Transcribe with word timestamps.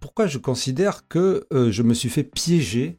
pourquoi 0.00 0.26
je 0.26 0.38
considère 0.38 1.06
que 1.06 1.46
euh, 1.52 1.70
je 1.70 1.82
me 1.82 1.94
suis 1.94 2.08
fait 2.08 2.24
piéger 2.24 2.98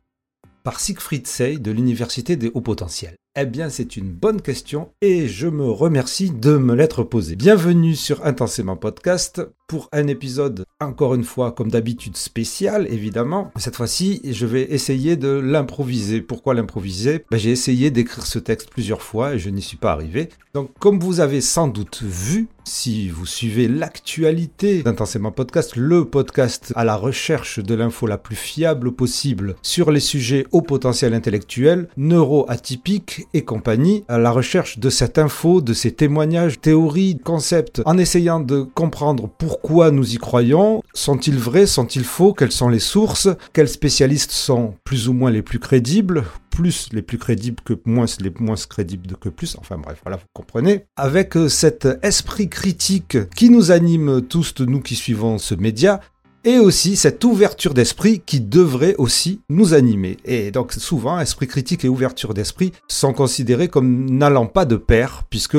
par 0.63 0.79
Siegfried 0.79 1.25
Sey 1.25 1.57
de 1.57 1.71
l'Université 1.71 2.35
des 2.35 2.51
hauts 2.53 2.61
potentiels? 2.61 3.15
Eh 3.35 3.45
bien, 3.45 3.69
c'est 3.69 3.97
une 3.97 4.11
bonne 4.11 4.41
question 4.41 4.91
et 5.01 5.27
je 5.27 5.47
me 5.47 5.69
remercie 5.69 6.29
de 6.29 6.57
me 6.57 6.75
l'être 6.75 7.03
posée. 7.03 7.35
Bienvenue 7.35 7.95
sur 7.95 8.25
Intensément 8.25 8.75
Podcast 8.77 9.41
pour 9.71 9.87
un 9.93 10.07
épisode, 10.07 10.65
encore 10.81 11.15
une 11.15 11.23
fois, 11.23 11.53
comme 11.53 11.71
d'habitude, 11.71 12.17
spécial, 12.17 12.87
évidemment. 12.89 13.53
Cette 13.55 13.77
fois-ci, 13.77 14.19
je 14.25 14.45
vais 14.45 14.63
essayer 14.63 15.15
de 15.15 15.29
l'improviser. 15.29 16.19
Pourquoi 16.19 16.55
l'improviser? 16.55 17.23
Ben, 17.31 17.37
J'ai 17.37 17.51
essayé 17.51 17.89
d'écrire 17.89 18.25
ce 18.25 18.37
texte 18.37 18.69
plusieurs 18.69 19.01
fois 19.01 19.35
et 19.35 19.39
je 19.39 19.49
n'y 19.49 19.61
suis 19.61 19.77
pas 19.77 19.93
arrivé. 19.93 20.27
Donc, 20.53 20.71
comme 20.77 20.99
vous 20.99 21.21
avez 21.21 21.39
sans 21.39 21.69
doute 21.69 22.03
vu, 22.03 22.49
si 22.65 23.09
vous 23.09 23.25
suivez 23.25 23.67
l'actualité 23.67 24.83
d'Intensément 24.83 25.31
Podcast, 25.31 25.77
le 25.77 26.05
podcast 26.05 26.73
à 26.75 26.83
la 26.83 26.95
recherche 26.95 27.59
de 27.59 27.73
l'info 27.73 28.05
la 28.05 28.17
plus 28.17 28.35
fiable 28.35 28.91
possible 28.91 29.55
sur 29.61 29.89
les 29.89 29.99
sujets 30.01 30.45
au 30.51 30.61
potentiel 30.61 31.13
intellectuel, 31.13 31.87
neuro-atypiques 31.97 33.27
et 33.33 33.43
compagnie, 33.43 34.03
à 34.09 34.17
la 34.17 34.31
recherche 34.31 34.79
de 34.79 34.89
cette 34.89 35.17
info, 35.17 35.61
de 35.61 35.73
ces 35.73 35.93
témoignages, 35.93 36.59
théories, 36.59 37.17
concepts, 37.17 37.81
en 37.85 37.97
essayant 37.97 38.41
de 38.41 38.61
comprendre 38.61 39.29
pourquoi 39.37 39.60
nous 39.69 40.13
y 40.13 40.17
croyons, 40.17 40.83
sont-ils 40.93 41.37
vrais, 41.37 41.65
sont-ils 41.65 42.03
faux, 42.03 42.33
quelles 42.33 42.51
sont 42.51 42.69
les 42.69 42.79
sources, 42.79 43.29
quels 43.53 43.69
spécialistes 43.69 44.31
sont 44.31 44.75
plus 44.83 45.07
ou 45.07 45.13
moins 45.13 45.31
les 45.31 45.41
plus 45.41 45.59
crédibles, 45.59 46.23
plus 46.49 46.89
les 46.91 47.01
plus 47.01 47.17
crédibles 47.17 47.61
que 47.63 47.73
moins 47.85 48.05
les 48.19 48.33
moins 48.39 48.55
crédibles 48.55 49.15
que 49.19 49.29
plus, 49.29 49.55
enfin 49.59 49.77
bref, 49.77 49.99
voilà, 50.03 50.17
vous 50.17 50.25
comprenez. 50.33 50.85
Avec 50.95 51.37
euh, 51.37 51.47
cet 51.49 51.87
esprit 52.03 52.49
critique 52.49 53.17
qui 53.35 53.49
nous 53.49 53.71
anime 53.71 54.21
tous, 54.21 54.53
nous 54.59 54.81
qui 54.81 54.95
suivons 54.95 55.37
ce 55.37 55.55
média, 55.55 56.01
et 56.43 56.57
aussi 56.57 56.95
cette 56.95 57.23
ouverture 57.23 57.73
d'esprit 57.73 58.21
qui 58.25 58.41
devrait 58.41 58.95
aussi 58.97 59.41
nous 59.49 59.73
animer. 59.73 60.17
Et 60.25 60.51
donc 60.51 60.73
souvent, 60.73 61.19
esprit 61.19 61.47
critique 61.47 61.85
et 61.85 61.89
ouverture 61.89 62.33
d'esprit 62.33 62.71
sont 62.87 63.13
considérés 63.13 63.67
comme 63.67 64.09
n'allant 64.09 64.47
pas 64.47 64.65
de 64.65 64.75
pair, 64.75 65.23
puisque 65.29 65.57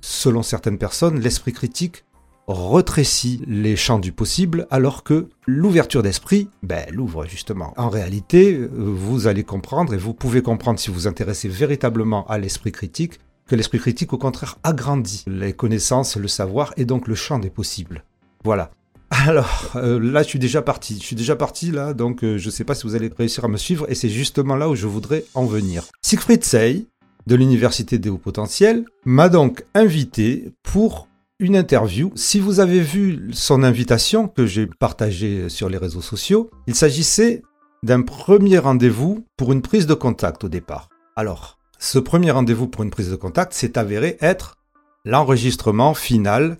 selon 0.00 0.42
certaines 0.42 0.78
personnes, 0.78 1.18
l'esprit 1.18 1.52
critique 1.52 2.04
retrécit 2.46 3.42
les 3.46 3.76
champs 3.76 3.98
du 3.98 4.12
possible, 4.12 4.66
alors 4.70 5.04
que 5.04 5.28
l'ouverture 5.46 6.02
d'esprit, 6.02 6.48
ben, 6.62 6.84
l'ouvre 6.90 7.26
justement. 7.26 7.72
En 7.76 7.88
réalité, 7.88 8.54
euh, 8.54 8.68
vous 8.74 9.26
allez 9.26 9.44
comprendre, 9.44 9.94
et 9.94 9.98
vous 9.98 10.14
pouvez 10.14 10.42
comprendre 10.42 10.78
si 10.78 10.90
vous 10.90 10.94
vous 10.94 11.06
intéressez 11.06 11.48
véritablement 11.48 12.26
à 12.26 12.38
l'esprit 12.38 12.72
critique, 12.72 13.20
que 13.46 13.56
l'esprit 13.56 13.78
critique, 13.78 14.12
au 14.12 14.18
contraire, 14.18 14.58
agrandit 14.62 15.24
les 15.26 15.52
connaissances, 15.52 16.16
le 16.16 16.28
savoir, 16.28 16.72
et 16.76 16.84
donc 16.84 17.08
le 17.08 17.14
champ 17.14 17.38
des 17.38 17.50
possibles. 17.50 18.04
Voilà. 18.44 18.70
Alors, 19.10 19.72
euh, 19.76 20.00
là, 20.00 20.22
je 20.22 20.28
suis 20.28 20.38
déjà 20.38 20.62
parti. 20.62 20.96
Je 20.98 21.04
suis 21.04 21.16
déjà 21.16 21.36
parti, 21.36 21.70
là, 21.70 21.92
donc 21.92 22.24
euh, 22.24 22.38
je 22.38 22.46
ne 22.46 22.50
sais 22.50 22.64
pas 22.64 22.74
si 22.74 22.84
vous 22.84 22.94
allez 22.94 23.10
réussir 23.16 23.44
à 23.44 23.48
me 23.48 23.58
suivre, 23.58 23.86
et 23.90 23.94
c'est 23.94 24.08
justement 24.08 24.56
là 24.56 24.68
où 24.68 24.74
je 24.74 24.86
voudrais 24.86 25.24
en 25.34 25.44
venir. 25.44 25.84
Siegfried 26.00 26.44
Sey, 26.44 26.86
de 27.26 27.36
l'Université 27.36 27.98
des 27.98 28.08
Hauts 28.08 28.18
Potentiels, 28.18 28.84
m'a 29.04 29.28
donc 29.28 29.64
invité 29.74 30.52
pour 30.62 31.08
une 31.42 31.56
interview. 31.56 32.12
Si 32.14 32.38
vous 32.38 32.60
avez 32.60 32.80
vu 32.80 33.30
son 33.32 33.64
invitation 33.64 34.28
que 34.28 34.46
j'ai 34.46 34.68
partagée 34.68 35.48
sur 35.48 35.68
les 35.68 35.76
réseaux 35.76 36.00
sociaux, 36.00 36.50
il 36.68 36.76
s'agissait 36.76 37.42
d'un 37.82 38.02
premier 38.02 38.58
rendez-vous 38.58 39.26
pour 39.36 39.52
une 39.52 39.60
prise 39.60 39.88
de 39.88 39.94
contact 39.94 40.44
au 40.44 40.48
départ. 40.48 40.88
Alors, 41.16 41.58
ce 41.80 41.98
premier 41.98 42.30
rendez-vous 42.30 42.68
pour 42.68 42.84
une 42.84 42.90
prise 42.90 43.10
de 43.10 43.16
contact 43.16 43.54
s'est 43.54 43.76
avéré 43.76 44.16
être 44.20 44.54
l'enregistrement 45.04 45.94
final 45.94 46.58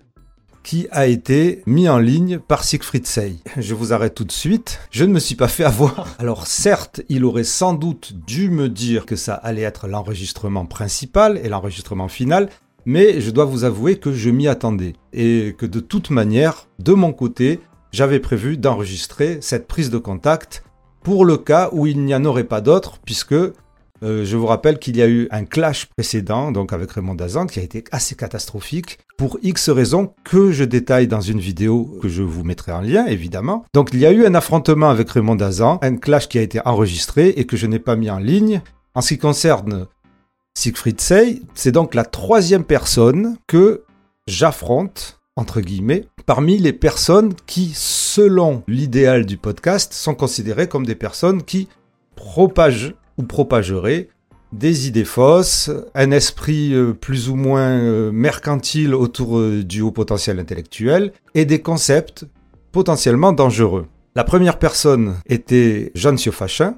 qui 0.65 0.89
a 0.91 1.07
été 1.07 1.63
mis 1.67 1.89
en 1.89 1.99
ligne 1.99 2.39
par 2.39 2.65
Siegfried 2.65 3.07
Sey. 3.07 3.37
Je 3.57 3.75
vous 3.75 3.93
arrête 3.93 4.15
tout 4.15 4.25
de 4.25 4.33
suite. 4.33 4.81
Je 4.91 5.05
ne 5.05 5.13
me 5.13 5.21
suis 5.21 5.35
pas 5.35 5.49
fait 5.49 5.65
avoir. 5.65 6.09
Alors 6.19 6.47
certes, 6.47 7.03
il 7.09 7.25
aurait 7.25 7.45
sans 7.45 7.75
doute 7.75 8.15
dû 8.27 8.51
me 8.51 8.69
dire 8.69 9.07
que 9.07 9.17
ça 9.17 9.35
allait 9.35 9.63
être 9.63 9.87
l'enregistrement 9.87 10.67
principal 10.67 11.41
et 11.43 11.49
l'enregistrement 11.49 12.09
final, 12.09 12.49
mais 12.85 13.21
je 13.21 13.31
dois 13.31 13.45
vous 13.45 13.65
avouer 13.65 13.97
que 13.97 14.13
je 14.13 14.31
m'y 14.31 14.49
attendais 14.49 14.95
et 15.13 15.55
que 15.57 15.67
de 15.67 15.81
toute 15.81 16.11
manière, 16.11 16.69
de 16.79 16.93
mon 16.93 17.13
côté, 17.13 17.61
j'avais 17.93 18.21
prévu 18.21 18.57
d'enregistrer 18.57 19.39
cette 19.41 19.69
prise 19.69 19.91
de 19.91 19.99
contact 19.99 20.65
pour 21.03 21.25
le 21.25 21.37
cas 21.37 21.69
où 21.73 21.87
il 21.87 22.05
n'y 22.05 22.15
en 22.15 22.25
aurait 22.25 22.45
pas 22.45 22.61
d'autre, 22.61 22.99
puisque 23.05 23.33
euh, 23.33 24.25
je 24.25 24.37
vous 24.37 24.47
rappelle 24.47 24.79
qu'il 24.79 24.97
y 24.97 25.03
a 25.03 25.09
eu 25.09 25.29
un 25.31 25.45
clash 25.45 25.87
précédent, 25.87 26.51
donc 26.51 26.73
avec 26.73 26.91
Raymond 26.91 27.15
Dazan, 27.15 27.47
qui 27.47 27.61
a 27.61 27.63
été 27.63 27.85
assez 27.93 28.15
catastrophique, 28.15 28.99
pour 29.17 29.39
X 29.43 29.71
raisons 29.71 30.15
que 30.25 30.51
je 30.51 30.65
détaille 30.65 31.07
dans 31.07 31.21
une 31.21 31.39
vidéo 31.39 31.99
que 32.01 32.09
je 32.09 32.23
vous 32.23 32.43
mettrai 32.45 32.73
en 32.73 32.81
lien, 32.81 33.07
évidemment. 33.07 33.65
Donc 33.75 33.91
il 33.93 34.01
y 34.01 34.07
a 34.07 34.13
eu 34.13 34.27
un 34.27 34.35
affrontement 34.35 34.91
avec 34.91 35.11
Raymond 35.11 35.37
Dazan, 35.37 35.79
un 35.83 35.97
clash 35.97 36.29
qui 36.29 36.39
a 36.39 36.43
été 36.43 36.61
enregistré 36.65 37.29
et 37.29 37.45
que 37.45 37.57
je 37.57 37.67
n'ai 37.67 37.79
pas 37.79 37.97
mis 37.97 38.11
en 38.11 38.19
ligne. 38.19 38.63
En 38.95 39.01
ce 39.01 39.15
qui 39.15 39.19
concerne 39.19 39.87
Siegfried 40.55 41.01
Sey, 41.01 41.43
c'est 41.55 41.73
donc 41.73 41.95
la 41.95 42.05
troisième 42.05 42.65
personne 42.65 43.37
que 43.47 43.85
j'affronte, 44.27 45.21
entre 45.35 45.61
guillemets, 45.61 46.05
parmi 46.27 46.59
les 46.59 46.73
personnes 46.73 47.35
qui, 47.47 47.73
selon 47.75 48.63
l'idéal 48.69 49.27
du 49.27 49.39
podcast, 49.39 49.93
sont 49.93 50.15
considérées 50.15 50.69
comme 50.69 50.87
des 50.87 50.95
personnes 50.95 51.43
qui 51.43 51.69
propagent 52.15 52.95
ou 53.19 53.23
propageraient 53.25 54.09
des 54.53 54.87
idées 54.87 55.07
fausses, 55.07 55.71
un 55.95 56.11
esprit 56.11 56.75
euh, 56.75 56.93
plus 56.93 57.31
ou 57.31 57.37
moins 57.37 57.71
euh, 57.71 58.13
mercantile 58.13 58.95
autour 58.95 59.39
euh, 59.39 59.65
du 59.65 59.81
haut 59.81 59.91
potentiel 59.91 60.39
intellectuel 60.39 61.13
et 61.35 61.47
des 61.47 61.63
concepts 61.63 62.27
potentiellement 62.71 63.33
dangereux. 63.33 63.87
La 64.15 64.25
première 64.25 64.59
personne 64.59 65.17
était 65.27 65.91
Jean 65.95 66.19
Siofachin, 66.19 66.77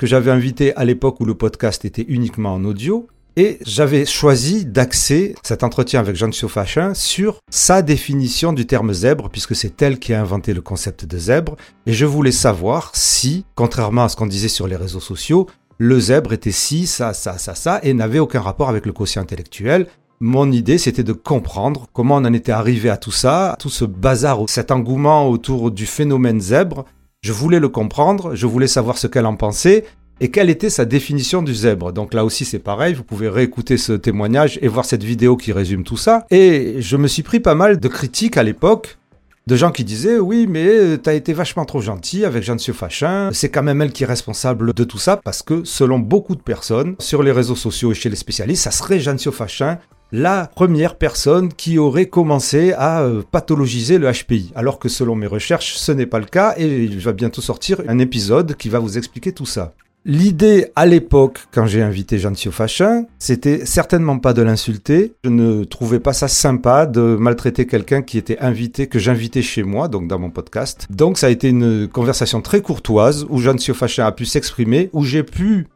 que 0.00 0.06
j'avais 0.06 0.30
invité 0.30 0.74
à 0.76 0.86
l'époque 0.86 1.20
où 1.20 1.26
le 1.26 1.34
podcast 1.34 1.84
était 1.84 2.06
uniquement 2.08 2.54
en 2.54 2.64
audio. 2.64 3.06
Et 3.36 3.58
j'avais 3.66 4.06
choisi 4.06 4.64
d'axer 4.64 5.34
cet 5.42 5.62
entretien 5.62 6.00
avec 6.00 6.16
Jean 6.16 6.32
Fachin 6.32 6.94
sur 6.94 7.40
sa 7.50 7.82
définition 7.82 8.54
du 8.54 8.64
terme 8.66 8.94
zèbre, 8.94 9.28
puisque 9.28 9.54
c'est 9.54 9.82
elle 9.82 9.98
qui 9.98 10.14
a 10.14 10.20
inventé 10.22 10.54
le 10.54 10.62
concept 10.62 11.04
de 11.04 11.18
zèbre. 11.18 11.56
Et 11.84 11.92
je 11.92 12.06
voulais 12.06 12.32
savoir 12.32 12.92
si, 12.94 13.44
contrairement 13.54 14.04
à 14.04 14.08
ce 14.08 14.16
qu'on 14.16 14.26
disait 14.26 14.48
sur 14.48 14.66
les 14.66 14.76
réseaux 14.76 15.00
sociaux, 15.00 15.48
le 15.76 16.00
zèbre 16.00 16.32
était 16.32 16.50
ci, 16.50 16.86
ça, 16.86 17.12
ça, 17.12 17.36
ça, 17.36 17.54
ça, 17.54 17.78
et 17.82 17.92
n'avait 17.92 18.20
aucun 18.20 18.40
rapport 18.40 18.70
avec 18.70 18.86
le 18.86 18.94
quotient 18.94 19.20
intellectuel. 19.20 19.86
Mon 20.18 20.50
idée, 20.50 20.78
c'était 20.78 21.04
de 21.04 21.12
comprendre 21.12 21.88
comment 21.92 22.16
on 22.16 22.24
en 22.24 22.32
était 22.32 22.52
arrivé 22.52 22.88
à 22.88 22.96
tout 22.96 23.12
ça, 23.12 23.54
tout 23.58 23.68
ce 23.68 23.84
bazar, 23.84 24.40
cet 24.48 24.70
engouement 24.70 25.28
autour 25.28 25.70
du 25.70 25.84
phénomène 25.84 26.40
zèbre, 26.40 26.86
je 27.22 27.32
voulais 27.32 27.60
le 27.60 27.68
comprendre, 27.68 28.34
je 28.34 28.46
voulais 28.46 28.66
savoir 28.66 28.96
ce 28.96 29.06
qu'elle 29.06 29.26
en 29.26 29.36
pensait 29.36 29.84
et 30.20 30.30
quelle 30.30 30.50
était 30.50 30.70
sa 30.70 30.84
définition 30.84 31.42
du 31.42 31.54
zèbre. 31.54 31.92
Donc 31.92 32.14
là 32.14 32.24
aussi 32.24 32.44
c'est 32.44 32.58
pareil, 32.58 32.94
vous 32.94 33.04
pouvez 33.04 33.28
réécouter 33.28 33.76
ce 33.76 33.92
témoignage 33.92 34.58
et 34.62 34.68
voir 34.68 34.84
cette 34.84 35.04
vidéo 35.04 35.36
qui 35.36 35.52
résume 35.52 35.84
tout 35.84 35.96
ça. 35.96 36.26
Et 36.30 36.76
je 36.80 36.96
me 36.96 37.08
suis 37.08 37.22
pris 37.22 37.40
pas 37.40 37.54
mal 37.54 37.78
de 37.78 37.88
critiques 37.88 38.36
à 38.36 38.42
l'époque 38.42 38.98
de 39.46 39.56
gens 39.56 39.70
qui 39.70 39.84
disaient 39.84 40.18
oui 40.18 40.46
mais 40.48 40.98
t'as 40.98 41.14
été 41.14 41.32
vachement 41.32 41.64
trop 41.64 41.80
gentil 41.80 42.24
avec 42.24 42.42
Jean 42.42 42.58
Fachin, 42.58 43.30
c'est 43.32 43.48
quand 43.48 43.62
même 43.62 43.82
elle 43.82 43.92
qui 43.92 44.04
est 44.04 44.06
responsable 44.06 44.72
de 44.72 44.84
tout 44.84 44.98
ça 44.98 45.16
parce 45.16 45.42
que 45.42 45.64
selon 45.64 45.98
beaucoup 45.98 46.36
de 46.36 46.42
personnes 46.42 46.94
sur 46.98 47.22
les 47.22 47.32
réseaux 47.32 47.56
sociaux 47.56 47.92
et 47.92 47.94
chez 47.94 48.08
les 48.08 48.16
spécialistes, 48.16 48.64
ça 48.64 48.70
serait 48.70 49.00
Jean 49.00 49.18
Fachin 49.30 49.78
la 50.12 50.50
première 50.54 50.96
personne 50.96 51.52
qui 51.52 51.78
aurait 51.78 52.06
commencé 52.06 52.72
à 52.72 53.02
euh, 53.02 53.22
pathologiser 53.30 53.98
le 53.98 54.10
HPI. 54.10 54.52
Alors 54.54 54.78
que 54.78 54.88
selon 54.88 55.14
mes 55.14 55.26
recherches, 55.26 55.74
ce 55.74 55.92
n'est 55.92 56.06
pas 56.06 56.18
le 56.18 56.26
cas 56.26 56.54
et 56.56 56.84
il 56.84 56.98
va 56.98 57.12
bientôt 57.12 57.40
sortir 57.40 57.80
un 57.88 57.98
épisode 57.98 58.56
qui 58.56 58.68
va 58.68 58.78
vous 58.78 58.98
expliquer 58.98 59.32
tout 59.32 59.46
ça. 59.46 59.74
L'idée 60.06 60.68
à 60.76 60.86
l'époque, 60.86 61.40
quand 61.52 61.66
j'ai 61.66 61.82
invité 61.82 62.18
Jean 62.18 62.34
Fachin, 62.34 63.04
c'était 63.18 63.66
certainement 63.66 64.18
pas 64.18 64.32
de 64.32 64.40
l'insulter. 64.40 65.12
Je 65.24 65.28
ne 65.28 65.64
trouvais 65.64 66.00
pas 66.00 66.14
ça 66.14 66.26
sympa 66.26 66.86
de 66.86 67.16
maltraiter 67.20 67.66
quelqu'un 67.66 68.00
qui 68.00 68.16
était 68.16 68.38
invité, 68.38 68.86
que 68.86 68.98
j'invitais 68.98 69.42
chez 69.42 69.62
moi, 69.62 69.88
donc 69.88 70.08
dans 70.08 70.18
mon 70.18 70.30
podcast. 70.30 70.86
Donc 70.88 71.18
ça 71.18 71.26
a 71.26 71.30
été 71.30 71.50
une 71.50 71.86
conversation 71.86 72.40
très 72.40 72.62
courtoise 72.62 73.26
où 73.28 73.40
Jean 73.40 73.58
Fachin 73.58 74.06
a 74.06 74.12
pu 74.12 74.24
s'exprimer, 74.24 74.88
où 74.94 75.04
j'ai 75.04 75.22
pu 75.22 75.66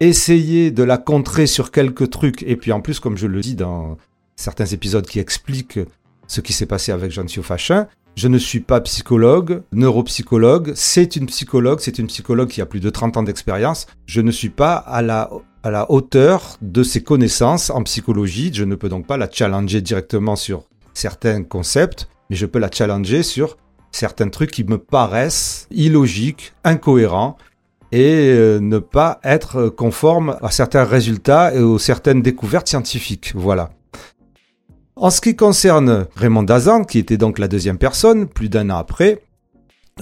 essayer 0.00 0.70
de 0.70 0.82
la 0.82 0.98
contrer 0.98 1.46
sur 1.46 1.70
quelques 1.70 2.10
trucs. 2.10 2.42
Et 2.42 2.56
puis 2.56 2.72
en 2.72 2.80
plus, 2.80 3.00
comme 3.00 3.16
je 3.16 3.26
le 3.26 3.40
dis 3.40 3.54
dans 3.54 3.96
certains 4.36 4.66
épisodes 4.66 5.06
qui 5.06 5.18
expliquent 5.18 5.80
ce 6.26 6.40
qui 6.40 6.52
s'est 6.52 6.66
passé 6.66 6.92
avec 6.92 7.12
Jean 7.12 7.26
Fachin, 7.42 7.86
je 8.16 8.28
ne 8.28 8.38
suis 8.38 8.60
pas 8.60 8.80
psychologue, 8.80 9.62
neuropsychologue. 9.72 10.72
C'est 10.74 11.16
une 11.16 11.26
psychologue, 11.26 11.80
c'est 11.80 11.98
une 11.98 12.06
psychologue 12.06 12.48
qui 12.48 12.62
a 12.62 12.66
plus 12.66 12.80
de 12.80 12.88
30 12.88 13.18
ans 13.18 13.22
d'expérience. 13.22 13.86
Je 14.06 14.22
ne 14.22 14.30
suis 14.30 14.48
pas 14.48 14.76
à 14.76 15.02
la, 15.02 15.30
à 15.62 15.70
la 15.70 15.90
hauteur 15.90 16.56
de 16.62 16.82
ses 16.82 17.02
connaissances 17.02 17.68
en 17.68 17.82
psychologie. 17.82 18.50
Je 18.54 18.64
ne 18.64 18.74
peux 18.74 18.88
donc 18.88 19.06
pas 19.06 19.18
la 19.18 19.30
challenger 19.30 19.82
directement 19.82 20.34
sur 20.34 20.64
certains 20.94 21.42
concepts, 21.42 22.08
mais 22.30 22.36
je 22.36 22.46
peux 22.46 22.58
la 22.58 22.70
challenger 22.70 23.22
sur 23.22 23.58
certains 23.92 24.30
trucs 24.30 24.50
qui 24.50 24.64
me 24.64 24.78
paraissent 24.78 25.66
illogiques, 25.70 26.54
incohérents 26.64 27.36
et 27.92 28.30
euh, 28.30 28.58
ne 28.60 28.78
pas 28.78 29.20
être 29.24 29.68
conforme 29.68 30.36
à 30.42 30.50
certains 30.50 30.84
résultats 30.84 31.54
et 31.54 31.60
aux 31.60 31.78
certaines 31.78 32.22
découvertes 32.22 32.68
scientifiques. 32.68 33.32
Voilà. 33.34 33.70
En 34.96 35.10
ce 35.10 35.20
qui 35.20 35.36
concerne 35.36 36.06
Raymond 36.16 36.42
Dazan, 36.42 36.84
qui 36.84 36.98
était 36.98 37.18
donc 37.18 37.38
la 37.38 37.48
deuxième 37.48 37.78
personne, 37.78 38.26
plus 38.26 38.48
d'un 38.48 38.70
an 38.70 38.76
après, 38.76 39.20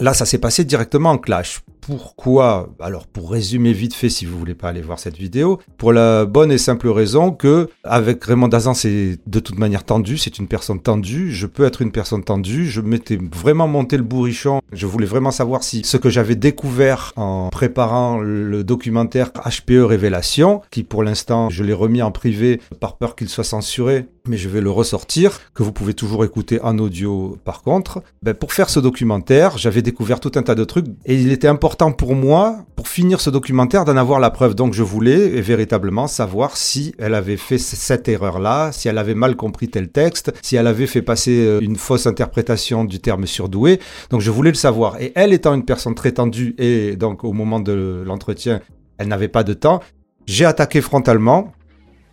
Là, 0.01 0.13
ça 0.13 0.27
s'est 0.27 0.39
passé 0.39 0.65
directement 0.65 1.13
en 1.13 1.19
clash. 1.19 1.61
Pourquoi 1.87 2.71
Alors, 2.81 3.07
pour 3.07 3.31
résumer 3.31 3.75
vite 3.75 3.93
fait, 3.93 4.09
si 4.09 4.25
vous 4.25 4.39
voulez 4.39 4.55
pas 4.55 4.71
aller 4.71 4.81
voir 4.81 4.99
cette 4.99 5.19
vidéo, 5.19 5.61
pour 5.77 5.93
la 5.93 6.25
bonne 6.25 6.51
et 6.51 6.57
simple 6.57 6.89
raison 6.89 7.31
que 7.31 7.69
avec 7.85 8.25
Raymond 8.25 8.49
Dazan, 8.49 8.73
c'est 8.73 9.19
de 9.27 9.39
toute 9.39 9.59
manière 9.59 9.85
tendu, 9.85 10.17
c'est 10.17 10.39
une 10.39 10.49
personne 10.49 10.81
tendue. 10.81 11.31
Je 11.31 11.47
peux 11.47 11.65
être 11.65 11.83
une 11.83 11.93
personne 11.93 12.25
tendue. 12.25 12.67
Je 12.71 12.81
m'étais 12.81 13.19
vraiment 13.35 13.69
monté 13.69 13.99
le 13.99 14.03
bourrichon. 14.03 14.63
Je 14.73 14.87
voulais 14.87 15.07
vraiment 15.07 15.31
savoir 15.31 15.63
si 15.63 15.83
ce 15.85 15.99
que 15.99 16.09
j'avais 16.09 16.37
découvert 16.37 17.13
en 17.17 17.51
préparant 17.51 18.19
le 18.19 18.65
documentaire 18.65 19.31
HPE 19.35 19.85
Révélation, 19.85 20.63
qui 20.71 20.85
pour 20.85 21.03
l'instant 21.03 21.51
je 21.51 21.65
l'ai 21.65 21.75
remis 21.75 22.01
en 22.01 22.13
privé 22.13 22.63
par 22.81 22.97
peur 22.97 23.15
qu'il 23.15 23.29
soit 23.29 23.45
censuré, 23.45 24.07
mais 24.27 24.39
je 24.39 24.49
vais 24.49 24.63
le 24.63 24.71
ressortir, 24.71 25.39
que 25.53 25.63
vous 25.63 25.73
pouvez 25.73 25.93
toujours 25.93 26.25
écouter 26.25 26.63
en 26.63 26.79
audio 26.79 27.37
par 27.45 27.61
contre. 27.61 28.03
Ben, 28.23 28.33
pour 28.33 28.55
faire 28.55 28.71
ce 28.71 28.81
documentaire, 28.81 29.59
j'avais 29.59 29.83
découvert 29.83 30.19
tout 30.19 30.33
un 30.37 30.43
tas 30.43 30.55
de 30.55 30.65
trucs 30.65 30.87
et 31.05 31.15
il 31.15 31.31
était 31.31 31.47
important 31.47 31.74
pour 31.77 32.15
moi, 32.15 32.65
pour 32.77 32.89
finir 32.89 33.21
ce 33.21 33.31
documentaire, 33.31 33.85
d'en 33.85 33.97
avoir 33.97 34.21
la 34.21 34.31
preuve. 34.31 34.55
Donc 34.55 34.75
je 34.75 34.83
voulais 34.83 35.41
véritablement 35.41 36.07
savoir 36.07 36.57
si 36.57 36.95
elle 36.99 37.15
avait 37.15 37.37
fait 37.37 37.59
cette 37.59 38.09
erreur-là, 38.09 38.73
si 38.73 38.89
elle 38.89 38.99
avait 38.99 39.15
mal 39.15 39.37
compris 39.37 39.69
tel 39.69 39.89
texte, 39.89 40.33
si 40.43 40.57
elle 40.57 40.67
avait 40.67 40.87
fait 40.87 41.03
passer 41.03 41.45
euh, 41.45 41.61
une 41.61 41.77
fausse 41.77 42.07
interprétation 42.07 42.85
du 42.85 43.01
terme 43.01 43.27
surdoué. 43.27 43.81
Donc 44.11 44.21
je 44.21 44.31
voulais 44.31 44.51
le 44.51 44.57
savoir. 44.57 45.01
Et 45.01 45.13
elle 45.15 45.33
étant 45.33 45.55
une 45.55 45.65
personne 45.65 45.95
très 45.95 46.13
tendue 46.13 46.55
et 46.59 46.97
donc 46.97 47.25
au 47.25 47.33
moment 47.33 47.61
de 47.61 48.03
l'entretien, 48.07 48.61
elle 48.99 49.09
n'avait 49.09 49.29
pas 49.29 49.45
de 49.45 49.55
temps, 49.55 49.81
j'ai 50.27 50.45
attaqué 50.45 50.81
frontalement, 50.81 51.53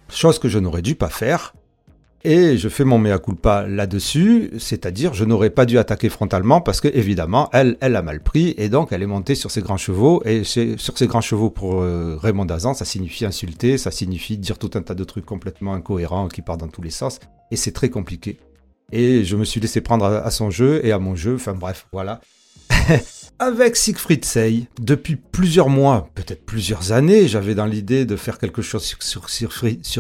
chose 0.09 0.39
que 0.39 0.49
je 0.49 0.59
n'aurais 0.59 0.81
dû 0.81 0.95
pas 0.95 1.09
faire. 1.09 1.53
Et 2.23 2.57
je 2.57 2.69
fais 2.69 2.83
mon 2.83 2.99
mea 2.99 3.17
culpa 3.17 3.65
là-dessus, 3.67 4.51
c'est-à-dire 4.59 5.15
je 5.15 5.25
n'aurais 5.25 5.49
pas 5.49 5.65
dû 5.65 5.79
attaquer 5.79 6.07
frontalement 6.07 6.61
parce 6.61 6.79
que 6.79 6.87
évidemment 6.87 7.49
elle, 7.51 7.77
elle 7.81 7.95
a 7.95 8.03
mal 8.03 8.21
pris 8.21 8.53
et 8.57 8.69
donc 8.69 8.91
elle 8.91 9.01
est 9.01 9.07
montée 9.07 9.33
sur 9.33 9.49
ses 9.49 9.61
grands 9.61 9.77
chevaux 9.77 10.21
et 10.23 10.43
sur 10.43 10.97
ses 10.97 11.07
grands 11.07 11.21
chevaux 11.21 11.49
pour 11.49 11.81
euh, 11.81 12.19
Raymond 12.21 12.45
Dazan, 12.45 12.75
ça 12.75 12.85
signifie 12.85 13.25
insulter, 13.25 13.79
ça 13.79 13.89
signifie 13.89 14.37
dire 14.37 14.59
tout 14.59 14.69
un 14.75 14.83
tas 14.83 14.93
de 14.93 15.03
trucs 15.03 15.25
complètement 15.25 15.73
incohérents 15.73 16.27
qui 16.27 16.43
partent 16.43 16.59
dans 16.59 16.67
tous 16.67 16.83
les 16.83 16.91
sens 16.91 17.19
et 17.49 17.55
c'est 17.55 17.71
très 17.71 17.89
compliqué. 17.89 18.37
Et 18.91 19.23
je 19.23 19.35
me 19.35 19.43
suis 19.43 19.59
laissé 19.59 19.81
prendre 19.81 20.05
à 20.05 20.29
son 20.31 20.51
jeu 20.51 20.85
et 20.85 20.91
à 20.91 20.99
mon 20.99 21.15
jeu, 21.15 21.35
enfin 21.35 21.53
bref, 21.53 21.87
voilà. 21.91 22.21
avec 23.39 23.75
Siegfried 23.75 24.23
Sey. 24.23 24.67
Depuis 24.79 25.15
plusieurs 25.15 25.69
mois, 25.69 26.09
peut-être 26.13 26.45
plusieurs 26.45 26.91
années, 26.91 27.27
j'avais 27.27 27.55
dans 27.55 27.65
l'idée 27.65 28.05
de 28.05 28.15
faire 28.15 28.37
quelque 28.37 28.61
chose 28.61 28.83
sur, 28.83 29.23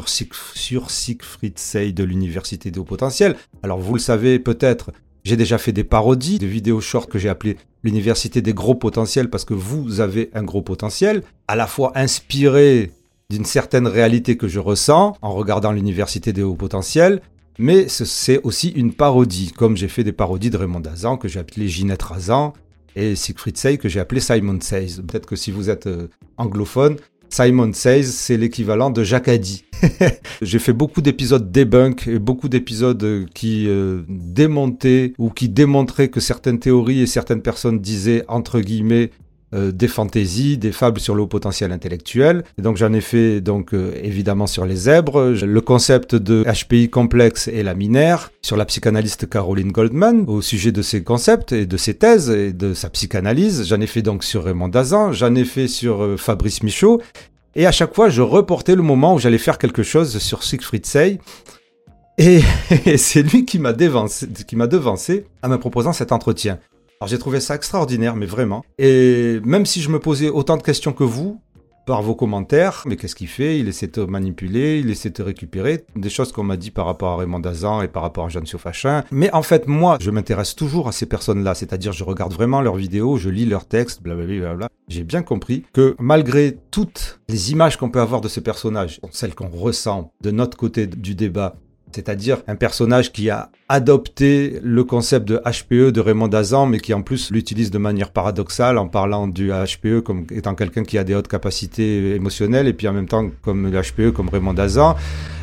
Siegfried 0.09 1.57
Sey 1.57 1.91
de 1.91 2.03
l'Université 2.03 2.69
de 2.69 2.79
Haut 2.79 2.83
Potentiel. 2.85 3.35
Alors 3.63 3.79
vous 3.79 3.95
le 3.95 3.99
savez 3.99 4.37
peut-être, 4.37 4.91
j'ai 5.23 5.37
déjà 5.37 5.57
fait 5.57 5.71
des 5.71 5.83
parodies, 5.83 6.37
des 6.37 6.47
vidéos 6.47 6.81
short 6.81 7.09
que 7.09 7.17
j'ai 7.17 7.29
appelées 7.29 7.57
l'Université 7.83 8.43
des 8.43 8.53
gros 8.53 8.75
potentiels 8.75 9.29
parce 9.29 9.45
que 9.45 9.55
vous 9.55 10.01
avez 10.01 10.29
un 10.33 10.43
gros 10.43 10.61
potentiel, 10.61 11.23
à 11.47 11.55
la 11.55 11.65
fois 11.65 11.93
inspiré 11.95 12.91
d'une 13.31 13.45
certaine 13.45 13.87
réalité 13.87 14.37
que 14.37 14.47
je 14.47 14.59
ressens 14.59 15.15
en 15.21 15.33
regardant 15.33 15.71
l'Université 15.71 16.33
des 16.33 16.43
hauts 16.43 16.55
potentiels, 16.55 17.21
mais 17.59 17.87
c'est 17.87 18.41
aussi 18.43 18.69
une 18.69 18.93
parodie, 18.93 19.51
comme 19.55 19.77
j'ai 19.77 19.87
fait 19.87 20.03
des 20.03 20.11
parodies 20.11 20.49
de 20.49 20.57
Raymond 20.57 20.79
Dazan 20.79 21.17
que 21.17 21.27
j'ai 21.27 21.39
appelé 21.39 21.67
Ginette 21.67 22.01
Razan, 22.01 22.53
et 22.95 23.15
Siegfried 23.15 23.57
Say 23.57 23.77
que 23.77 23.89
j'ai 23.89 23.99
appelé 23.99 24.19
Simon 24.19 24.59
Says. 24.61 25.01
Peut-être 25.07 25.25
que 25.25 25.35
si 25.35 25.51
vous 25.51 25.69
êtes 25.69 25.87
euh, 25.87 26.07
anglophone, 26.37 26.97
Simon 27.29 27.71
Says, 27.73 28.03
c'est 28.03 28.37
l'équivalent 28.37 28.89
de 28.89 29.03
Jacques 29.03 29.29
Addy. 29.29 29.63
j'ai 30.41 30.59
fait 30.59 30.73
beaucoup 30.73 31.01
d'épisodes 31.01 31.51
debunk 31.51 32.07
et 32.07 32.19
beaucoup 32.19 32.49
d'épisodes 32.49 33.01
euh, 33.03 33.25
qui 33.33 33.67
euh, 33.67 34.01
démontaient 34.09 35.13
ou 35.17 35.29
qui 35.29 35.47
démontraient 35.47 36.09
que 36.09 36.19
certaines 36.19 36.59
théories 36.59 37.01
et 37.01 37.07
certaines 37.07 37.41
personnes 37.41 37.79
disaient 37.79 38.25
entre 38.27 38.59
guillemets 38.59 39.11
euh, 39.53 39.71
des 39.71 39.87
fantaisies, 39.87 40.57
des 40.57 40.71
fables 40.71 40.99
sur 40.99 41.13
le 41.13 41.23
haut 41.23 41.27
potentiel 41.27 41.71
intellectuel. 41.71 42.43
Et 42.57 42.61
donc 42.61 42.77
j'en 42.77 42.93
ai 42.93 43.01
fait 43.01 43.41
donc 43.41 43.73
euh, 43.73 43.93
évidemment 44.01 44.47
sur 44.47 44.65
les 44.65 44.75
zèbres, 44.75 45.31
le 45.31 45.61
concept 45.61 46.15
de 46.15 46.43
HPI 46.43 46.89
complexe 46.89 47.47
et 47.47 47.61
la 47.61 47.73
minère, 47.73 48.31
sur 48.41 48.55
la 48.55 48.65
psychanalyste 48.65 49.29
Caroline 49.29 49.71
Goldman 49.71 50.23
au 50.27 50.41
sujet 50.41 50.71
de 50.71 50.81
ses 50.81 51.03
concepts 51.03 51.51
et 51.51 51.65
de 51.65 51.77
ses 51.77 51.95
thèses 51.95 52.29
et 52.29 52.53
de 52.53 52.73
sa 52.73 52.89
psychanalyse. 52.89 53.67
J'en 53.67 53.81
ai 53.81 53.87
fait 53.87 54.01
donc 54.01 54.23
sur 54.23 54.45
Raymond 54.45 54.69
Dazan, 54.69 55.11
j'en 55.11 55.35
ai 55.35 55.45
fait 55.45 55.67
sur 55.67 56.03
euh, 56.03 56.17
Fabrice 56.17 56.63
Michaud. 56.63 57.01
Et 57.55 57.65
à 57.65 57.71
chaque 57.71 57.93
fois, 57.93 58.09
je 58.09 58.21
reportais 58.21 58.75
le 58.75 58.81
moment 58.81 59.15
où 59.15 59.19
j'allais 59.19 59.37
faire 59.37 59.57
quelque 59.57 59.83
chose 59.83 60.17
sur 60.19 60.43
Siegfried 60.43 60.85
Sey. 60.85 61.19
Et, 62.17 62.41
c'est 62.97 63.23
lui 63.23 63.45
qui 63.45 63.59
m'a 63.59 63.73
devancé, 63.73 64.27
qui 64.47 64.55
devancé 64.55 65.25
en 65.43 65.49
me 65.49 65.57
proposant 65.57 65.91
cet 65.91 66.11
entretien. 66.11 66.59
Alors 67.01 67.09
j'ai 67.09 67.17
trouvé 67.17 67.39
ça 67.39 67.55
extraordinaire, 67.55 68.15
mais 68.15 68.27
vraiment. 68.27 68.63
Et 68.77 69.39
même 69.43 69.65
si 69.65 69.81
je 69.81 69.89
me 69.89 69.97
posais 69.97 70.29
autant 70.29 70.55
de 70.55 70.61
questions 70.61 70.93
que 70.93 71.03
vous, 71.03 71.41
par 71.87 72.03
vos 72.03 72.13
commentaires, 72.13 72.83
mais 72.85 72.95
qu'est-ce 72.95 73.15
qu'il 73.15 73.27
fait? 73.27 73.57
Il 73.57 73.67
essaie 73.67 73.87
de 73.87 74.03
manipuler, 74.03 74.77
il 74.81 74.91
essaie 74.91 75.09
de 75.09 75.23
récupérer 75.23 75.83
des 75.95 76.11
choses 76.11 76.31
qu'on 76.31 76.43
m'a 76.43 76.57
dit 76.57 76.69
par 76.69 76.85
rapport 76.85 77.13
à 77.13 77.17
Raymond 77.17 77.39
Dazan 77.39 77.81
et 77.81 77.87
par 77.87 78.03
rapport 78.03 78.25
à 78.25 78.29
Jean 78.29 78.45
Fachin. 78.45 79.03
Mais 79.09 79.33
en 79.33 79.41
fait, 79.41 79.67
moi, 79.67 79.97
je 79.99 80.11
m'intéresse 80.11 80.55
toujours 80.55 80.87
à 80.87 80.91
ces 80.91 81.07
personnes-là, 81.07 81.55
c'est-à-dire 81.55 81.91
je 81.91 82.03
regarde 82.03 82.33
vraiment 82.33 82.61
leurs 82.61 82.75
vidéos, 82.75 83.17
je 83.17 83.29
lis 83.29 83.47
leurs 83.47 83.65
textes, 83.65 84.03
blablabla. 84.03 84.69
J'ai 84.87 85.03
bien 85.03 85.23
compris 85.23 85.63
que 85.73 85.95
malgré 85.97 86.55
toutes 86.69 87.19
les 87.29 87.51
images 87.51 87.77
qu'on 87.77 87.89
peut 87.89 87.99
avoir 87.99 88.21
de 88.21 88.27
ces 88.27 88.41
personnages, 88.41 89.01
celles 89.09 89.33
qu'on 89.33 89.49
ressent 89.49 90.11
de 90.21 90.29
notre 90.29 90.55
côté 90.55 90.85
du 90.85 91.15
débat, 91.15 91.55
c'est-à-dire 91.93 92.41
un 92.47 92.55
personnage 92.55 93.11
qui 93.11 93.29
a 93.29 93.49
adopté 93.69 94.59
le 94.63 94.83
concept 94.83 95.27
de 95.27 95.37
HPE 95.45 95.91
de 95.91 95.99
Raymond 96.01 96.27
Dazan, 96.27 96.65
mais 96.65 96.79
qui 96.79 96.93
en 96.93 97.01
plus 97.01 97.31
l'utilise 97.31 97.71
de 97.71 97.77
manière 97.77 98.11
paradoxale 98.11 98.77
en 98.77 98.87
parlant 98.87 99.27
du 99.27 99.51
HPE 99.51 100.01
comme 100.01 100.25
étant 100.31 100.55
quelqu'un 100.55 100.83
qui 100.83 100.97
a 100.97 101.03
des 101.03 101.15
hautes 101.15 101.27
capacités 101.27 102.15
émotionnelles, 102.15 102.67
et 102.67 102.73
puis 102.73 102.87
en 102.87 102.93
même 102.93 103.07
temps 103.07 103.29
comme 103.41 103.71
le 103.71 103.81
HPE 103.81 104.11
comme 104.13 104.29
Raymond 104.29 104.53
Dazan, 104.53 104.95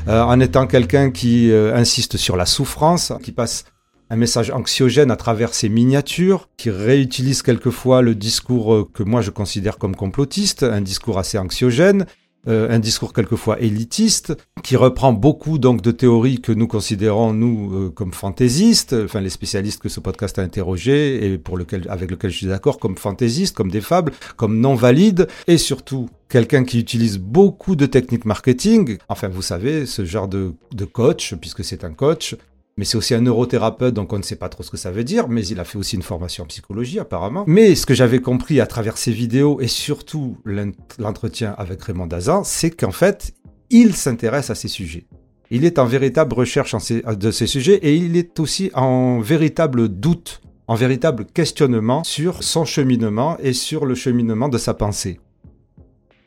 euh, 0.09 0.23
en 0.23 0.41
étant 0.41 0.67
quelqu'un 0.67 1.11
qui 1.11 1.51
euh, 1.51 1.75
insiste 1.75 2.17
sur 2.17 2.37
la 2.37 2.47
souffrance, 2.47 3.13
qui 3.23 3.33
passe 3.33 3.65
un 4.11 4.17
message 4.17 4.51
anxiogène 4.51 5.11
à 5.11 5.17
travers 5.17 5.55
ses 5.55 5.69
miniatures, 5.69 6.49
qui 6.57 6.71
réutilise 6.71 7.43
quelquefois 7.43 8.01
le 8.01 8.15
discours 8.15 8.75
euh, 8.75 8.89
que 8.93 9.03
moi 9.03 9.21
je 9.21 9.31
considère 9.31 9.79
comme 9.79 9.95
complotiste, 9.95 10.63
un 10.63 10.81
discours 10.81 11.19
assez 11.19 11.39
anxiogène, 11.39 12.07
euh, 12.49 12.71
un 12.71 12.79
discours 12.79 13.13
quelquefois 13.13 13.61
élitiste, 13.61 14.37
qui 14.63 14.77
reprend 14.77 15.13
beaucoup 15.13 15.59
donc 15.59 15.83
de 15.83 15.91
théories 15.91 16.41
que 16.41 16.53
nous 16.53 16.67
considérons 16.67 17.33
nous 17.33 17.75
euh, 17.75 17.91
comme 17.91 18.13
fantaisistes, 18.13 18.95
enfin 19.05 19.21
les 19.21 19.31
spécialistes 19.31 19.81
que 19.81 19.89
ce 19.89 20.01
podcast 20.01 20.39
a 20.39 20.43
interrogés 20.43 21.33
et 21.33 21.39
pour 21.39 21.57
lequel 21.57 21.87
avec 21.89 22.11
lequel 22.11 22.31
je 22.31 22.37
suis 22.37 22.47
d'accord 22.47 22.79
comme 22.79 22.97
fantaisistes, 22.97 23.57
comme 23.57 23.71
des 23.71 23.81
fables, 23.81 24.13
comme 24.37 24.61
non 24.61 24.75
valides, 24.75 25.29
et 25.47 25.59
surtout 25.59 26.09
quelqu'un 26.29 26.65
qui 26.65 26.79
utilise 26.79 27.19
beaucoup 27.19 27.77
de 27.77 27.87
techniques 27.87 28.25
marketing. 28.25 28.99
Enfin, 29.09 29.29
vous 29.29 29.43
savez, 29.43 29.87
ce 29.87 30.05
genre 30.05 30.29
de, 30.29 30.53
de 30.75 30.85
coach, 30.85 31.35
puisque 31.35 31.65
c'est 31.65 31.85
un 31.85 31.93
coach, 31.93 32.37
mais 32.79 32.85
c'est 32.85 32.97
aussi 32.97 33.13
un 33.13 33.21
neurothérapeute, 33.21 33.93
donc 33.93 34.13
on 34.13 34.19
ne 34.19 34.23
sait 34.23 34.37
pas 34.37 34.49
trop 34.49 34.63
ce 34.63 34.71
que 34.71 34.77
ça 34.77 34.93
veut 34.93 35.03
dire, 35.03 35.29
mais 35.29 35.45
il 35.45 35.59
a 35.59 35.65
fait 35.65 35.77
aussi 35.77 35.97
une 35.97 36.03
formation 36.03 36.45
en 36.45 36.47
psychologie 36.47 37.01
apparemment. 37.01 37.43
Mais 37.49 37.75
ce 37.75 37.85
que 37.85 37.93
j'avais 37.93 38.21
compris 38.21 38.61
à 38.61 38.67
travers 38.67 38.99
ses 38.99 39.11
vidéos 39.11 39.61
et 39.61 39.67
surtout 39.67 40.39
l'entretien 40.45 41.57
avec 41.59 41.83
Raymond 41.83 42.07
Dazan, 42.07 42.45
c'est 42.45 42.71
qu'en 42.71 42.93
fait, 42.93 43.35
il 43.69 43.97
s'intéresse 43.97 44.51
à 44.51 44.55
ces 44.55 44.69
sujets. 44.69 45.09
Il 45.51 45.65
est 45.65 45.81
en 45.81 45.87
véritable 45.87 46.35
recherche 46.35 46.77
de 47.05 47.31
ces 47.33 47.49
sujets 47.49 47.79
et 47.83 47.97
il 47.97 48.17
est 48.17 48.39
aussi 48.39 48.71
en 48.75 49.19
véritable 49.19 49.89
doute, 49.89 50.41
en 50.69 50.77
véritable 50.77 51.25
questionnement 51.25 52.05
sur 52.05 52.45
son 52.45 52.65
cheminement 52.65 53.37
et 53.41 53.55
sur 53.55 53.87
le 53.87 53.97
cheminement 53.97 54.49
de 54.49 54.59
sa 54.59 54.73
pensée. 54.73 55.19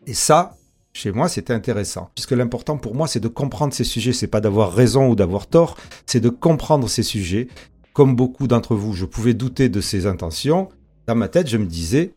Et 0.05 0.13
ça, 0.13 0.57
chez 0.93 1.11
moi, 1.11 1.29
c'était 1.29 1.53
intéressant. 1.53 2.09
Puisque 2.15 2.31
l'important 2.31 2.77
pour 2.77 2.95
moi, 2.95 3.07
c'est 3.07 3.19
de 3.19 3.27
comprendre 3.27 3.73
ces 3.73 3.83
sujets. 3.83 4.13
C'est 4.13 4.27
pas 4.27 4.41
d'avoir 4.41 4.73
raison 4.73 5.07
ou 5.09 5.15
d'avoir 5.15 5.47
tort, 5.47 5.77
c'est 6.05 6.19
de 6.19 6.29
comprendre 6.29 6.89
ces 6.89 7.03
sujets. 7.03 7.47
Comme 7.93 8.15
beaucoup 8.15 8.47
d'entre 8.47 8.75
vous, 8.75 8.93
je 8.93 9.05
pouvais 9.05 9.33
douter 9.33 9.69
de 9.69 9.81
ses 9.81 10.05
intentions. 10.05 10.69
Dans 11.07 11.15
ma 11.15 11.27
tête, 11.27 11.47
je 11.47 11.57
me 11.57 11.65
disais, 11.65 12.13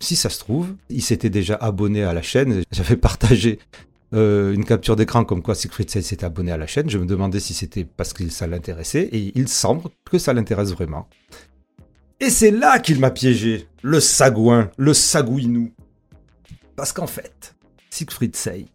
si 0.00 0.16
ça 0.16 0.30
se 0.30 0.38
trouve, 0.38 0.74
il 0.88 1.02
s'était 1.02 1.30
déjà 1.30 1.54
abonné 1.54 2.04
à 2.04 2.12
la 2.12 2.22
chaîne. 2.22 2.62
J'avais 2.70 2.96
partagé 3.08 3.58
euh, 4.12 4.52
une 4.52 4.64
capture 4.64 4.96
d'écran 4.96 5.24
comme 5.24 5.42
quoi 5.42 5.54
Siegfried 5.54 5.90
s'était 5.90 6.24
abonné 6.24 6.52
à 6.52 6.56
la 6.56 6.66
chaîne. 6.66 6.90
Je 6.90 6.98
me 6.98 7.06
demandais 7.06 7.40
si 7.40 7.54
c'était 7.54 7.84
parce 7.84 8.12
que 8.12 8.28
ça 8.28 8.46
l'intéressait. 8.46 9.08
Et 9.12 9.32
il 9.34 9.48
semble 9.48 9.82
que 10.10 10.18
ça 10.18 10.32
l'intéresse 10.32 10.72
vraiment. 10.72 11.08
Et 12.18 12.28
c'est 12.28 12.50
là 12.50 12.78
qu'il 12.78 13.00
m'a 13.00 13.10
piégé. 13.10 13.66
Le 13.82 13.98
sagouin, 13.98 14.70
le 14.76 14.92
sagouinou. 14.92 15.72
Parce 16.76 16.92
qu'en 16.92 17.06
fait, 17.06 17.54
Siegfried 17.90 18.36
Sey. 18.36 18.66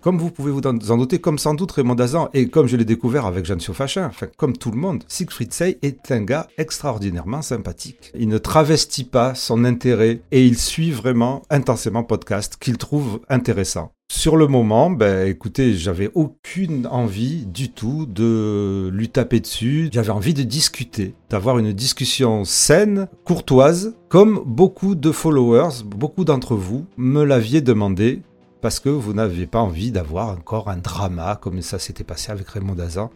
Comme 0.00 0.16
vous 0.16 0.30
pouvez 0.30 0.50
vous 0.50 0.62
en 0.62 0.96
douter, 0.96 1.18
comme 1.18 1.38
sans 1.38 1.52
doute 1.52 1.72
Raymond 1.72 1.94
Dazan, 1.94 2.30
et 2.32 2.48
comme 2.48 2.66
je 2.66 2.76
l'ai 2.78 2.86
découvert 2.86 3.26
avec 3.26 3.44
Jean 3.44 3.58
Fachin, 3.74 4.06
enfin 4.06 4.28
comme 4.38 4.56
tout 4.56 4.70
le 4.70 4.78
monde, 4.78 5.04
Siegfried 5.08 5.52
Sey 5.52 5.78
est 5.82 6.10
un 6.10 6.22
gars 6.22 6.46
extraordinairement 6.56 7.42
sympathique. 7.42 8.10
Il 8.18 8.28
ne 8.28 8.38
travestit 8.38 9.04
pas 9.04 9.34
son 9.34 9.62
intérêt 9.66 10.22
et 10.32 10.46
il 10.46 10.56
suit 10.56 10.90
vraiment 10.90 11.42
intensément 11.50 12.02
podcast 12.02 12.56
qu'il 12.58 12.78
trouve 12.78 13.20
intéressant. 13.28 13.92
sur 14.10 14.36
le 14.36 14.48
moment, 14.48 14.90
ben 14.90 15.28
écoutez, 15.28 15.74
j'avais 15.74 16.10
aucune 16.14 16.86
envie 16.86 17.46
du 17.46 17.70
tout 17.70 18.06
de 18.06 18.90
lui 18.92 19.08
taper 19.10 19.40
dessus. 19.40 19.88
J'avais 19.92 20.10
envie 20.10 20.34
de 20.34 20.42
discuter, 20.42 21.14
d'avoir 21.28 21.58
une 21.58 21.72
discussion 21.72 22.44
saine, 22.44 23.06
courtoise, 23.24 23.94
comme 24.08 24.42
beaucoup 24.46 24.94
de 24.94 25.12
followers, 25.12 25.84
beaucoup 25.84 26.24
d'entre 26.24 26.56
vous 26.56 26.86
me 26.96 27.22
l'aviez 27.22 27.60
demandé 27.60 28.22
parce 28.60 28.80
que 28.80 28.88
vous 28.88 29.12
n'aviez 29.12 29.46
pas 29.46 29.60
envie 29.60 29.90
d'avoir 29.90 30.28
encore 30.28 30.68
un 30.68 30.76
drama 30.76 31.38
comme 31.40 31.62
ça 31.62 31.78
s'était 31.78 32.04
passé 32.04 32.32
avec 32.32 32.48
Raymond 32.48 32.74
Dazan. 32.74 33.10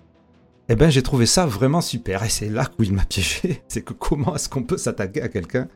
Eh 0.69 0.77
ben, 0.77 0.89
j'ai 0.89 1.03
trouvé 1.03 1.27
ça 1.27 1.45
vraiment 1.45 1.83
super 1.83 2.23
et 2.23 2.31
c'est 2.31 2.49
là 2.49 2.71
où 2.79 2.83
il 2.83 2.93
m'a 2.95 3.05
piégé. 3.05 3.63
C'est 3.69 3.83
que 3.83 3.93
comment 3.93 4.35
est-ce 4.35 4.49
qu'on 4.49 4.63
peut 4.63 4.79
s'attaquer 4.79 5.21
à 5.21 5.29
quelqu'un 5.29 5.69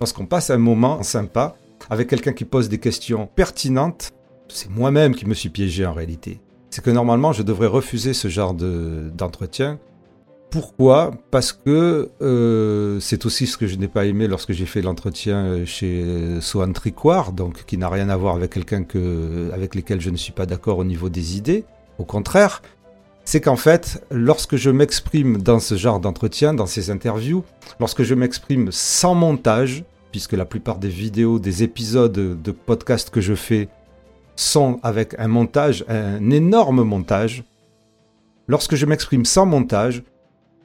lorsqu'on 0.00 0.26
passe 0.26 0.50
un 0.50 0.58
moment 0.58 1.02
sympa 1.04 1.54
avec 1.90 2.08
quelqu'un 2.08 2.32
qui 2.32 2.44
pose 2.44 2.68
des 2.68 2.78
questions 2.78 3.28
pertinentes? 3.28 4.10
C'est 4.48 4.68
moi-même 4.68 5.14
qui 5.14 5.26
me 5.26 5.34
suis 5.34 5.48
piégé 5.48 5.86
en 5.86 5.92
réalité. 5.92 6.40
C'est 6.70 6.82
que 6.82 6.90
normalement, 6.90 7.32
je 7.32 7.42
devrais 7.42 7.68
refuser 7.68 8.14
ce 8.14 8.28
genre 8.28 8.54
d'entretien. 8.54 9.78
Pourquoi? 10.52 11.12
Parce 11.30 11.50
que 11.52 12.10
euh, 12.20 13.00
c'est 13.00 13.24
aussi 13.24 13.46
ce 13.46 13.56
que 13.56 13.66
je 13.66 13.76
n'ai 13.76 13.88
pas 13.88 14.04
aimé 14.04 14.28
lorsque 14.28 14.52
j'ai 14.52 14.66
fait 14.66 14.82
l'entretien 14.82 15.64
chez 15.64 16.04
Sohan 16.42 16.72
Tricoire, 16.72 17.32
donc 17.32 17.64
qui 17.64 17.78
n'a 17.78 17.88
rien 17.88 18.10
à 18.10 18.18
voir 18.18 18.36
avec 18.36 18.52
quelqu'un 18.52 18.84
avec 19.54 19.74
lequel 19.74 20.02
je 20.02 20.10
ne 20.10 20.18
suis 20.18 20.32
pas 20.32 20.44
d'accord 20.44 20.76
au 20.76 20.84
niveau 20.84 21.08
des 21.08 21.38
idées. 21.38 21.64
Au 21.98 22.04
contraire, 22.04 22.60
c'est 23.24 23.40
qu'en 23.40 23.56
fait, 23.56 24.04
lorsque 24.10 24.56
je 24.56 24.68
m'exprime 24.68 25.38
dans 25.38 25.58
ce 25.58 25.74
genre 25.74 26.00
d'entretien, 26.00 26.52
dans 26.52 26.66
ces 26.66 26.90
interviews, 26.90 27.44
lorsque 27.80 28.02
je 28.02 28.14
m'exprime 28.14 28.68
sans 28.72 29.14
montage, 29.14 29.84
puisque 30.10 30.34
la 30.34 30.44
plupart 30.44 30.76
des 30.76 30.90
vidéos, 30.90 31.38
des 31.38 31.62
épisodes 31.62 32.42
de 32.42 32.50
podcast 32.50 33.08
que 33.08 33.22
je 33.22 33.34
fais 33.34 33.70
sont 34.36 34.80
avec 34.82 35.14
un 35.18 35.28
montage, 35.28 35.82
un 35.88 36.28
énorme 36.28 36.82
montage. 36.82 37.42
Lorsque 38.48 38.74
je 38.74 38.84
m'exprime 38.84 39.24
sans 39.24 39.46
montage, 39.46 40.02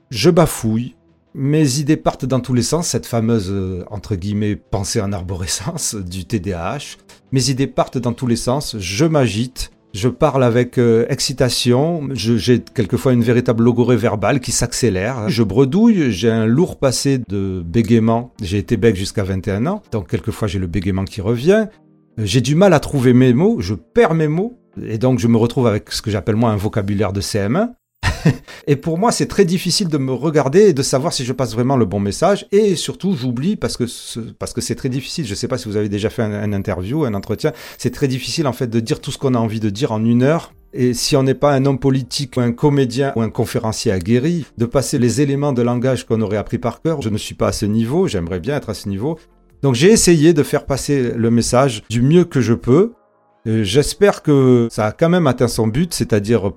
je 0.09 0.29
bafouille, 0.29 0.95
mes 1.33 1.79
idées 1.79 1.97
partent 1.97 2.25
dans 2.25 2.39
tous 2.39 2.53
les 2.53 2.63
sens, 2.63 2.87
cette 2.87 3.05
fameuse, 3.05 3.51
euh, 3.51 3.83
entre 3.91 4.15
guillemets, 4.15 4.55
pensée 4.55 5.01
en 5.01 5.11
arborescence 5.11 5.95
du 6.09 6.25
TDAH. 6.25 6.97
Mes 7.31 7.49
idées 7.49 7.67
partent 7.67 7.97
dans 7.97 8.13
tous 8.13 8.27
les 8.27 8.35
sens, 8.35 8.75
je 8.79 9.05
m'agite, 9.05 9.71
je 9.93 10.07
parle 10.07 10.43
avec 10.43 10.77
euh, 10.77 11.05
excitation, 11.09 12.07
j'ai 12.13 12.59
quelquefois 12.59 13.13
une 13.13 13.23
véritable 13.23 13.63
logorée 13.63 13.97
verbale 13.97 14.39
qui 14.39 14.51
s'accélère, 14.51 15.29
je 15.29 15.43
bredouille, 15.43 16.11
j'ai 16.11 16.31
un 16.31 16.45
lourd 16.45 16.79
passé 16.79 17.19
de 17.27 17.61
bégaiement, 17.65 18.31
j'ai 18.41 18.57
été 18.57 18.77
bec 18.77 18.95
jusqu'à 18.95 19.23
21 19.23 19.65
ans, 19.67 19.83
donc 19.91 20.09
quelquefois 20.09 20.47
j'ai 20.47 20.59
le 20.59 20.67
bégaiement 20.67 21.05
qui 21.05 21.21
revient, 21.21 21.67
j'ai 22.17 22.41
du 22.41 22.55
mal 22.55 22.73
à 22.73 22.79
trouver 22.79 23.13
mes 23.13 23.33
mots, 23.33 23.57
je 23.59 23.73
perds 23.73 24.13
mes 24.13 24.27
mots, 24.27 24.57
et 24.81 24.97
donc 24.97 25.19
je 25.19 25.27
me 25.27 25.37
retrouve 25.37 25.67
avec 25.67 25.91
ce 25.91 26.01
que 26.01 26.09
j'appelle 26.09 26.35
moi 26.35 26.49
un 26.51 26.55
vocabulaire 26.55 27.13
de 27.13 27.21
CM1. 27.21 27.73
et 28.67 28.75
pour 28.75 28.97
moi, 28.97 29.11
c'est 29.11 29.25
très 29.25 29.45
difficile 29.45 29.87
de 29.87 29.97
me 29.97 30.13
regarder 30.13 30.69
et 30.69 30.73
de 30.73 30.81
savoir 30.81 31.13
si 31.13 31.25
je 31.25 31.33
passe 31.33 31.53
vraiment 31.53 31.77
le 31.77 31.85
bon 31.85 31.99
message. 31.99 32.47
Et 32.51 32.75
surtout, 32.75 33.15
j'oublie 33.15 33.55
parce 33.55 33.77
que 33.77 33.85
parce 34.39 34.53
que 34.53 34.61
c'est 34.61 34.75
très 34.75 34.89
difficile. 34.89 35.25
Je 35.25 35.31
ne 35.31 35.35
sais 35.35 35.47
pas 35.47 35.57
si 35.57 35.67
vous 35.67 35.77
avez 35.77 35.89
déjà 35.89 36.09
fait 36.09 36.23
un, 36.23 36.53
interview, 36.53 37.05
un 37.05 37.13
entretien. 37.13 37.53
C'est 37.77 37.91
très 37.91 38.07
difficile 38.07 38.47
en 38.47 38.53
fait 38.53 38.67
de 38.67 38.79
dire 38.79 38.99
tout 38.99 39.11
ce 39.11 39.17
qu'on 39.17 39.35
a 39.35 39.39
envie 39.39 39.59
de 39.59 39.69
dire 39.69 39.91
en 39.91 40.03
une 40.03 40.23
heure. 40.23 40.53
Et 40.73 40.93
si 40.93 41.15
on 41.15 41.23
n'est 41.23 41.33
pas 41.33 41.53
un 41.53 41.65
homme 41.65 41.79
politique 41.79 42.37
ou 42.37 42.41
un 42.41 42.51
comédien 42.51 43.13
ou 43.15 43.21
un 43.21 43.29
conférencier 43.29 43.91
aguerri, 43.91 44.45
de 44.57 44.65
passer 44.65 44.99
les 44.99 45.21
éléments 45.21 45.53
de 45.53 45.61
langage 45.61 46.05
qu'on 46.05 46.21
aurait 46.21 46.37
appris 46.37 46.57
par 46.57 46.81
cœur, 46.81 47.01
je 47.01 47.09
ne 47.09 47.17
suis 47.17 47.35
pas 47.35 47.47
à 47.47 47.51
ce 47.51 47.65
niveau, 47.65 48.07
j'aimerais 48.07 48.39
bien 48.39 48.57
être 48.57 48.69
à 48.69 48.73
ce 48.73 48.89
niveau. 48.89 49.17
Donc 49.63 49.75
j'ai 49.75 49.91
essayé 49.91 50.33
de 50.33 50.43
faire 50.43 50.65
passer 50.65 51.13
le 51.15 51.31
message 51.31 51.83
du 51.89 52.01
mieux 52.01 52.25
que 52.25 52.41
je 52.41 52.53
peux. 52.53 52.93
J'espère 53.45 54.23
que 54.23 54.67
ça 54.69 54.87
a 54.87 54.91
quand 54.91 55.07
même 55.07 55.25
atteint 55.25 55.47
son 55.47 55.67
but, 55.67 55.93
c'est-à-dire 55.93 56.51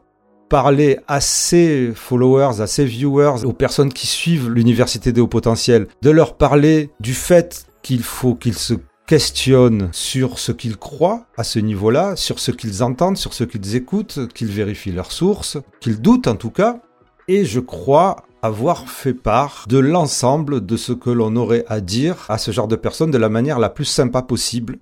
parler 0.50 0.98
à 1.08 1.20
ses 1.22 1.92
followers, 1.94 2.60
à 2.60 2.66
ses 2.66 2.84
viewers, 2.84 3.44
aux 3.44 3.54
personnes 3.54 3.92
qui 3.92 4.06
suivent 4.06 4.50
l'université 4.50 5.12
des 5.12 5.20
hauts 5.22 5.28
potentiels, 5.28 5.86
de 6.02 6.10
leur 6.10 6.36
parler 6.36 6.90
du 7.00 7.14
fait 7.14 7.66
qu'il 7.82 8.02
faut 8.02 8.34
qu'ils 8.34 8.58
se 8.58 8.74
questionnent 9.06 9.88
sur 9.92 10.38
ce 10.38 10.52
qu'ils 10.52 10.76
croient 10.76 11.24
à 11.36 11.44
ce 11.44 11.60
niveau-là, 11.60 12.16
sur 12.16 12.40
ce 12.40 12.50
qu'ils 12.50 12.82
entendent, 12.82 13.16
sur 13.16 13.32
ce 13.32 13.44
qu'ils 13.44 13.76
écoutent, 13.76 14.28
qu'ils 14.34 14.50
vérifient 14.50 14.92
leurs 14.92 15.12
sources, 15.12 15.56
qu'ils 15.80 16.02
doutent 16.02 16.26
en 16.26 16.36
tout 16.36 16.50
cas. 16.50 16.80
Et 17.28 17.44
je 17.44 17.60
crois 17.60 18.16
avoir 18.42 18.88
fait 18.88 19.14
part 19.14 19.66
de 19.68 19.78
l'ensemble 19.78 20.66
de 20.66 20.76
ce 20.76 20.92
que 20.92 21.10
l'on 21.10 21.36
aurait 21.36 21.64
à 21.68 21.80
dire 21.80 22.26
à 22.28 22.38
ce 22.38 22.50
genre 22.50 22.68
de 22.68 22.76
personnes 22.76 23.12
de 23.12 23.18
la 23.18 23.28
manière 23.28 23.60
la 23.60 23.70
plus 23.70 23.84
sympa 23.84 24.22
possible. 24.22 24.78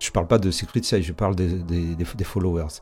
Je 0.00 0.08
ne 0.08 0.12
parle 0.12 0.26
pas 0.26 0.38
de 0.38 0.50
Secret 0.50 0.82
Say, 0.82 1.02
je 1.02 1.12
parle 1.12 1.36
des, 1.36 2.24
followers. 2.24 2.80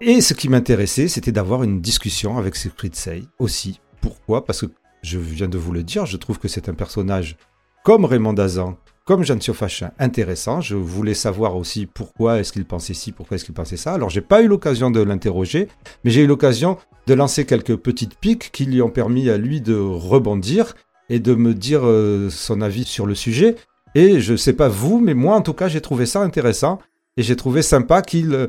Et 0.00 0.20
ce 0.20 0.32
qui 0.32 0.48
m'intéressait, 0.48 1.08
c'était 1.08 1.32
d'avoir 1.32 1.64
une 1.64 1.80
discussion 1.80 2.38
avec 2.38 2.54
Secret 2.54 2.90
Say 2.92 3.24
aussi. 3.40 3.80
Pourquoi? 4.00 4.44
Parce 4.44 4.60
que 4.60 4.66
je 5.02 5.18
viens 5.18 5.48
de 5.48 5.58
vous 5.58 5.72
le 5.72 5.82
dire, 5.82 6.06
je 6.06 6.16
trouve 6.16 6.38
que 6.38 6.46
c'est 6.46 6.68
un 6.68 6.74
personnage 6.74 7.36
comme 7.82 8.04
Raymond 8.04 8.32
Dazan, 8.32 8.76
comme 9.04 9.24
Jean 9.24 9.40
Fachin, 9.52 9.90
intéressant. 9.98 10.60
Je 10.60 10.76
voulais 10.76 11.14
savoir 11.14 11.56
aussi 11.56 11.86
pourquoi 11.86 12.38
est-ce 12.38 12.52
qu'il 12.52 12.64
pensait 12.64 12.94
ci, 12.94 13.10
pourquoi 13.10 13.34
est-ce 13.34 13.44
qu'il 13.44 13.54
pensait 13.54 13.76
ça. 13.76 13.92
Alors 13.92 14.08
j'ai 14.08 14.20
pas 14.20 14.40
eu 14.40 14.46
l'occasion 14.46 14.92
de 14.92 15.00
l'interroger, 15.00 15.66
mais 16.04 16.12
j'ai 16.12 16.22
eu 16.22 16.26
l'occasion 16.28 16.78
de 17.08 17.14
lancer 17.14 17.44
quelques 17.44 17.76
petites 17.76 18.18
piques 18.20 18.50
qui 18.52 18.66
lui 18.66 18.80
ont 18.82 18.90
permis 18.90 19.28
à 19.30 19.36
lui 19.36 19.60
de 19.60 19.74
rebondir 19.74 20.76
et 21.08 21.18
de 21.18 21.34
me 21.34 21.54
dire 21.54 21.80
euh, 21.84 22.30
son 22.30 22.60
avis 22.60 22.84
sur 22.84 23.06
le 23.06 23.16
sujet. 23.16 23.56
Et 23.96 24.20
je 24.20 24.36
sais 24.36 24.52
pas 24.52 24.68
vous, 24.68 25.00
mais 25.00 25.14
moi 25.14 25.34
en 25.34 25.42
tout 25.42 25.54
cas 25.54 25.66
j'ai 25.66 25.80
trouvé 25.80 26.06
ça 26.06 26.20
intéressant 26.20 26.78
et 27.16 27.24
j'ai 27.24 27.34
trouvé 27.34 27.62
sympa 27.62 28.00
qu'il... 28.00 28.48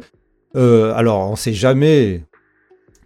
Euh, 0.56 0.94
alors 0.96 1.30
on 1.30 1.36
sait 1.36 1.54
jamais 1.54 2.24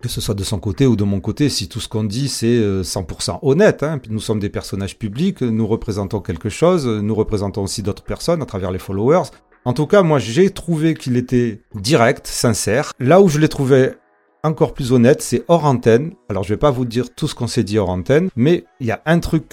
que 0.02 0.10
ce 0.10 0.20
soit 0.20 0.36
de 0.36 0.44
son 0.44 0.60
côté 0.60 0.86
ou 0.86 0.98
de 0.98 1.06
mon 1.06 1.22
côté, 1.22 1.48
si 1.48 1.70
tout 1.70 1.80
ce 1.80 1.88
qu'on 1.88 2.04
dit 2.04 2.28
c'est 2.28 2.60
100% 2.60 3.32
euh, 3.32 3.34
honnête. 3.42 3.84
Hein. 3.84 4.02
Nous 4.10 4.20
sommes 4.20 4.40
des 4.40 4.50
personnages 4.50 4.98
publics, 4.98 5.42
nous 5.42 5.66
représentons 5.66 6.20
quelque 6.20 6.50
chose, 6.50 6.86
nous 6.88 7.16
représentons 7.16 7.64
aussi 7.64 7.84
d'autres 7.84 8.04
personnes 8.04 8.42
à 8.42 8.46
travers 8.46 8.72
les 8.72 8.80
followers. 8.80 9.30
En 9.66 9.72
tout 9.72 9.88
cas, 9.88 10.04
moi 10.04 10.20
j'ai 10.20 10.50
trouvé 10.50 10.94
qu'il 10.94 11.16
était 11.16 11.62
direct, 11.74 12.28
sincère. 12.28 12.92
Là 13.00 13.22
où 13.22 13.30
je 13.30 13.40
l'ai 13.40 13.48
trouvé 13.48 13.92
encore 14.44 14.74
plus 14.74 14.92
honnête, 14.92 15.22
c'est 15.22 15.46
hors 15.48 15.64
antenne. 15.64 16.12
Alors 16.28 16.44
je 16.44 16.50
vais 16.50 16.58
pas 16.58 16.72
vous 16.72 16.84
dire 16.84 17.16
tout 17.16 17.30
ce 17.30 17.36
qu'on 17.36 17.48
s'est 17.48 17.64
dit 17.64 17.80
hors 17.80 17.90
antenne, 17.90 18.30
mais 18.36 18.66
il 18.82 18.88
y 18.88 18.92
a 18.92 19.02
un 19.06 19.20
truc 19.20 19.46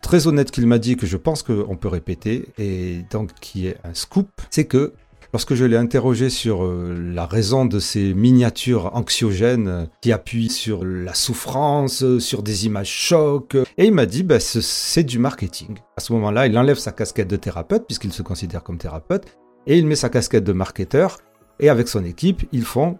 très 0.00 0.26
honnête 0.26 0.50
qu'il 0.50 0.66
m'a 0.66 0.78
dit 0.78 0.96
que 0.96 1.06
je 1.06 1.18
pense 1.18 1.42
qu'on 1.42 1.76
peut 1.76 1.88
répéter, 1.88 2.46
et 2.58 3.04
donc 3.10 3.30
qui 3.40 3.66
est 3.66 3.76
un 3.84 3.94
scoop, 3.94 4.28
c'est 4.50 4.64
que 4.64 4.94
Lorsque 5.32 5.54
je 5.54 5.64
l'ai 5.64 5.78
interrogé 5.78 6.28
sur 6.28 6.62
euh, 6.62 6.94
la 6.94 7.24
raison 7.24 7.64
de 7.64 7.78
ces 7.78 8.12
miniatures 8.12 8.94
anxiogènes 8.94 9.68
euh, 9.68 9.86
qui 10.02 10.12
appuient 10.12 10.50
sur 10.50 10.84
la 10.84 11.14
souffrance, 11.14 12.02
euh, 12.02 12.20
sur 12.20 12.42
des 12.42 12.66
images 12.66 12.90
chocs, 12.90 13.56
et 13.78 13.86
il 13.86 13.94
m'a 13.94 14.04
dit 14.04 14.24
bah, 14.24 14.40
c'est 14.40 15.04
du 15.04 15.18
marketing. 15.18 15.78
À 15.96 16.00
ce 16.02 16.12
moment-là, 16.12 16.46
il 16.46 16.58
enlève 16.58 16.76
sa 16.76 16.92
casquette 16.92 17.28
de 17.28 17.36
thérapeute 17.36 17.86
puisqu'il 17.86 18.12
se 18.12 18.20
considère 18.20 18.62
comme 18.62 18.76
thérapeute 18.76 19.24
et 19.66 19.78
il 19.78 19.86
met 19.86 19.94
sa 19.94 20.10
casquette 20.10 20.44
de 20.44 20.52
marketeur 20.52 21.16
et 21.60 21.70
avec 21.70 21.88
son 21.88 22.04
équipe, 22.04 22.42
ils 22.52 22.64
font 22.64 22.98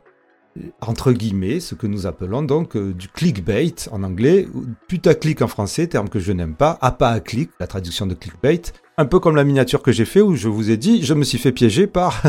entre 0.82 1.12
guillemets, 1.12 1.60
ce 1.60 1.74
que 1.74 1.86
nous 1.86 2.06
appelons 2.06 2.42
donc 2.42 2.76
du 2.76 3.08
clickbait 3.08 3.74
en 3.90 4.02
anglais, 4.02 4.46
putaclic 4.86 5.40
en 5.40 5.48
français, 5.48 5.86
terme 5.86 6.10
que 6.10 6.18
je 6.18 6.30
n'aime 6.30 6.54
pas, 6.54 6.76
à 6.82 6.92
pas 6.92 7.08
à 7.08 7.20
clic, 7.20 7.50
la 7.58 7.66
traduction 7.66 8.06
de 8.06 8.12
clickbait, 8.12 8.60
un 9.02 9.06
peu 9.06 9.18
comme 9.18 9.34
la 9.34 9.42
miniature 9.42 9.82
que 9.82 9.90
j'ai 9.90 10.04
fait 10.04 10.20
où 10.20 10.36
je 10.36 10.48
vous 10.48 10.70
ai 10.70 10.76
dit, 10.76 11.02
je 11.02 11.12
me 11.12 11.24
suis 11.24 11.38
fait 11.38 11.50
piéger 11.50 11.88
par 11.88 12.22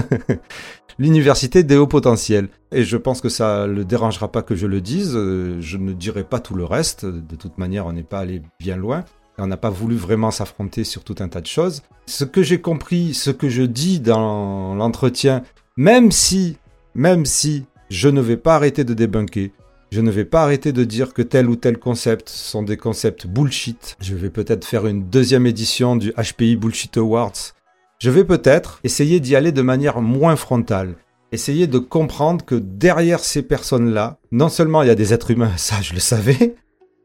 l'université 0.97 1.61
des 1.61 1.77
hauts 1.77 1.85
potentiels. 1.85 2.49
Et 2.71 2.83
je 2.83 2.97
pense 2.97 3.21
que 3.21 3.29
ça 3.29 3.67
ne 3.67 3.73
le 3.73 3.85
dérangera 3.85 4.31
pas 4.31 4.41
que 4.41 4.55
je 4.55 4.65
le 4.65 4.81
dise. 4.81 5.13
Euh, 5.15 5.61
je 5.61 5.77
ne 5.77 5.93
dirai 5.93 6.23
pas 6.23 6.39
tout 6.39 6.55
le 6.55 6.65
reste. 6.65 7.05
De 7.05 7.35
toute 7.35 7.59
manière, 7.59 7.85
on 7.85 7.93
n'est 7.93 8.01
pas 8.01 8.19
allé 8.19 8.41
bien 8.59 8.75
loin. 8.75 9.05
On 9.37 9.45
n'a 9.45 9.57
pas 9.57 9.69
voulu 9.69 9.95
vraiment 9.95 10.31
s'affronter 10.31 10.83
sur 10.83 11.03
tout 11.03 11.15
un 11.19 11.27
tas 11.27 11.41
de 11.41 11.47
choses. 11.47 11.83
Ce 12.07 12.23
que 12.23 12.41
j'ai 12.41 12.59
compris, 12.59 13.13
ce 13.13 13.29
que 13.29 13.49
je 13.49 13.61
dis 13.61 13.99
dans 13.99 14.73
l'entretien, 14.73 15.43
même 15.77 16.11
si, 16.11 16.57
même 16.95 17.27
si 17.27 17.65
je 17.91 18.09
ne 18.09 18.19
vais 18.19 18.37
pas 18.37 18.55
arrêter 18.55 18.83
de 18.83 18.95
débunker, 18.95 19.51
je 19.93 20.01
ne 20.01 20.09
vais 20.09 20.25
pas 20.25 20.41
arrêter 20.41 20.71
de 20.71 20.83
dire 20.83 21.13
que 21.13 21.21
tel 21.21 21.47
ou 21.47 21.55
tel 21.55 21.77
concept 21.77 22.27
sont 22.27 22.63
des 22.63 22.77
concepts 22.77 23.27
bullshit. 23.27 23.95
Je 23.99 24.15
vais 24.15 24.31
peut-être 24.31 24.65
faire 24.65 24.87
une 24.87 25.07
deuxième 25.07 25.45
édition 25.45 25.95
du 25.95 26.11
HPI 26.13 26.55
Bullshit 26.55 26.97
Awards. 26.97 27.53
Je 27.99 28.09
vais 28.09 28.23
peut-être 28.23 28.79
essayer 28.83 29.19
d'y 29.19 29.35
aller 29.35 29.51
de 29.51 29.61
manière 29.61 30.01
moins 30.01 30.35
frontale. 30.35 30.95
Essayer 31.31 31.67
de 31.67 31.77
comprendre 31.77 32.43
que 32.43 32.55
derrière 32.55 33.19
ces 33.19 33.43
personnes-là, 33.43 34.17
non 34.31 34.49
seulement 34.49 34.81
il 34.81 34.87
y 34.87 34.89
a 34.91 34.95
des 34.95 35.13
êtres 35.13 35.29
humains, 35.29 35.53
ça 35.57 35.79
je 35.83 35.93
le 35.93 35.99
savais, 35.99 36.55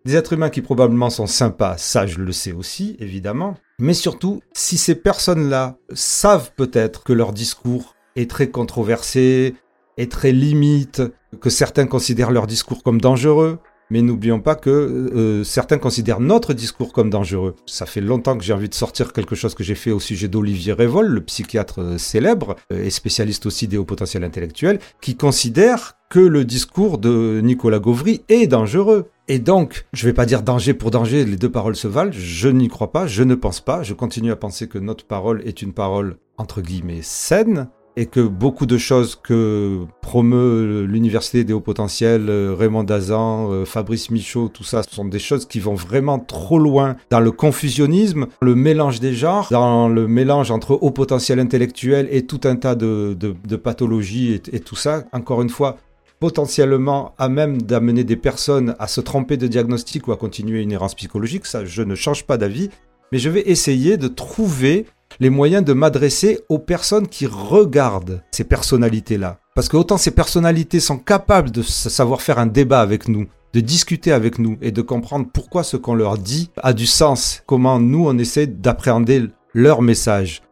des 0.06 0.16
êtres 0.16 0.32
humains 0.32 0.48
qui 0.48 0.62
probablement 0.62 1.10
sont 1.10 1.26
sympas, 1.26 1.76
ça 1.76 2.06
je 2.06 2.18
le 2.20 2.32
sais 2.32 2.52
aussi, 2.52 2.96
évidemment, 3.00 3.56
mais 3.78 3.92
surtout, 3.92 4.40
si 4.54 4.78
ces 4.78 4.94
personnes-là 4.94 5.76
savent 5.92 6.52
peut-être 6.56 7.04
que 7.04 7.12
leur 7.12 7.34
discours 7.34 7.96
est 8.16 8.30
très 8.30 8.48
controversé, 8.48 9.56
est 9.98 10.10
très 10.10 10.32
limite, 10.32 11.02
que 11.40 11.50
certains 11.50 11.86
considèrent 11.86 12.30
leur 12.30 12.46
discours 12.46 12.82
comme 12.82 13.00
dangereux, 13.00 13.58
mais 13.90 14.02
n'oublions 14.02 14.40
pas 14.40 14.54
que 14.54 14.70
euh, 14.70 15.44
certains 15.44 15.78
considèrent 15.78 16.20
notre 16.20 16.52
discours 16.52 16.92
comme 16.92 17.10
dangereux. 17.10 17.54
Ça 17.66 17.86
fait 17.86 18.00
longtemps 18.00 18.36
que 18.36 18.44
j'ai 18.44 18.52
envie 18.52 18.68
de 18.68 18.74
sortir 18.74 19.12
quelque 19.12 19.34
chose 19.34 19.54
que 19.54 19.64
j'ai 19.64 19.74
fait 19.74 19.90
au 19.90 20.00
sujet 20.00 20.28
d'Olivier 20.28 20.72
Révol, 20.72 21.06
le 21.06 21.20
psychiatre 21.22 21.80
euh, 21.80 21.98
célèbre 21.98 22.56
euh, 22.72 22.84
et 22.84 22.90
spécialiste 22.90 23.46
aussi 23.46 23.66
des 23.66 23.78
hauts 23.78 23.84
potentiels 23.84 24.24
intellectuels, 24.24 24.78
qui 25.00 25.16
considère 25.16 25.94
que 26.10 26.20
le 26.20 26.44
discours 26.44 26.98
de 26.98 27.40
Nicolas 27.42 27.78
Gauvry 27.78 28.22
est 28.28 28.46
dangereux. 28.46 29.10
Et 29.26 29.38
donc, 29.38 29.86
je 29.92 30.06
ne 30.06 30.10
vais 30.10 30.14
pas 30.14 30.26
dire 30.26 30.42
danger 30.42 30.72
pour 30.72 30.90
danger, 30.90 31.24
les 31.24 31.36
deux 31.36 31.50
paroles 31.50 31.76
se 31.76 31.88
valent, 31.88 32.12
je 32.12 32.48
n'y 32.48 32.68
crois 32.68 32.92
pas, 32.92 33.06
je 33.06 33.22
ne 33.22 33.34
pense 33.34 33.60
pas, 33.60 33.82
je 33.82 33.92
continue 33.92 34.32
à 34.32 34.36
penser 34.36 34.68
que 34.68 34.78
notre 34.78 35.04
parole 35.04 35.42
est 35.46 35.60
une 35.60 35.74
parole 35.74 36.16
entre 36.38 36.62
guillemets 36.62 37.02
saine, 37.02 37.68
et 37.98 38.06
que 38.06 38.20
beaucoup 38.20 38.64
de 38.64 38.78
choses 38.78 39.16
que 39.20 39.80
promeut 40.02 40.84
l'Université 40.84 41.42
des 41.42 41.52
hauts 41.52 41.60
potentiels, 41.60 42.30
euh, 42.30 42.54
Raymond 42.56 42.84
Dazan, 42.84 43.50
euh, 43.50 43.64
Fabrice 43.64 44.12
Michaud, 44.12 44.48
tout 44.48 44.62
ça, 44.62 44.84
ce 44.84 44.94
sont 44.94 45.04
des 45.04 45.18
choses 45.18 45.46
qui 45.46 45.58
vont 45.58 45.74
vraiment 45.74 46.20
trop 46.20 46.60
loin 46.60 46.94
dans 47.10 47.18
le 47.18 47.32
confusionnisme, 47.32 48.28
le 48.40 48.54
mélange 48.54 49.00
des 49.00 49.14
genres, 49.14 49.48
dans 49.50 49.88
le 49.88 50.06
mélange 50.06 50.52
entre 50.52 50.78
haut 50.80 50.92
potentiel 50.92 51.40
intellectuel 51.40 52.06
et 52.12 52.24
tout 52.24 52.40
un 52.44 52.54
tas 52.54 52.76
de, 52.76 53.16
pathologies 53.56 54.40
et 54.52 54.60
tout 54.60 54.76
ça. 54.76 55.02
Encore 55.12 55.42
une 55.42 55.50
fois, 55.50 55.76
potentiellement 56.20 57.16
à 57.18 57.28
même 57.28 57.60
d'amener 57.60 58.04
des 58.04 58.16
personnes 58.16 58.76
à 58.78 58.86
se 58.86 59.00
tromper 59.00 59.36
de 59.36 59.48
diagnostic 59.48 60.06
ou 60.06 60.12
à 60.12 60.16
continuer 60.16 60.62
une 60.62 60.70
errance 60.70 60.94
psychologique, 60.94 61.46
ça 61.46 61.64
je 61.64 61.82
ne 61.82 61.96
change 61.96 62.26
pas 62.26 62.36
d'avis, 62.36 62.70
mais 63.10 63.18
je 63.18 63.28
vais 63.28 63.42
essayer 63.46 63.96
de 63.96 64.06
trouver 64.06 64.86
les 65.20 65.30
moyens 65.30 65.64
de 65.64 65.72
m'adresser 65.72 66.40
aux 66.48 66.58
personnes 66.58 67.08
qui 67.08 67.26
regardent 67.26 68.22
ces 68.30 68.44
personnalités-là. 68.44 69.40
Parce 69.54 69.68
que 69.68 69.76
autant 69.76 69.96
ces 69.96 70.12
personnalités 70.12 70.80
sont 70.80 70.98
capables 70.98 71.50
de 71.50 71.62
savoir 71.62 72.22
faire 72.22 72.38
un 72.38 72.46
débat 72.46 72.80
avec 72.80 73.08
nous, 73.08 73.26
de 73.52 73.60
discuter 73.60 74.12
avec 74.12 74.38
nous 74.38 74.56
et 74.62 74.70
de 74.70 74.82
comprendre 74.82 75.26
pourquoi 75.32 75.64
ce 75.64 75.76
qu'on 75.76 75.94
leur 75.94 76.18
dit 76.18 76.50
a 76.58 76.72
du 76.72 76.86
sens, 76.86 77.42
comment 77.46 77.80
nous 77.80 78.06
on 78.06 78.18
essaie 78.18 78.46
d'appréhender 78.46 79.26
leur 79.54 79.82
message. 79.82 80.42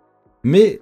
Mais 0.43 0.81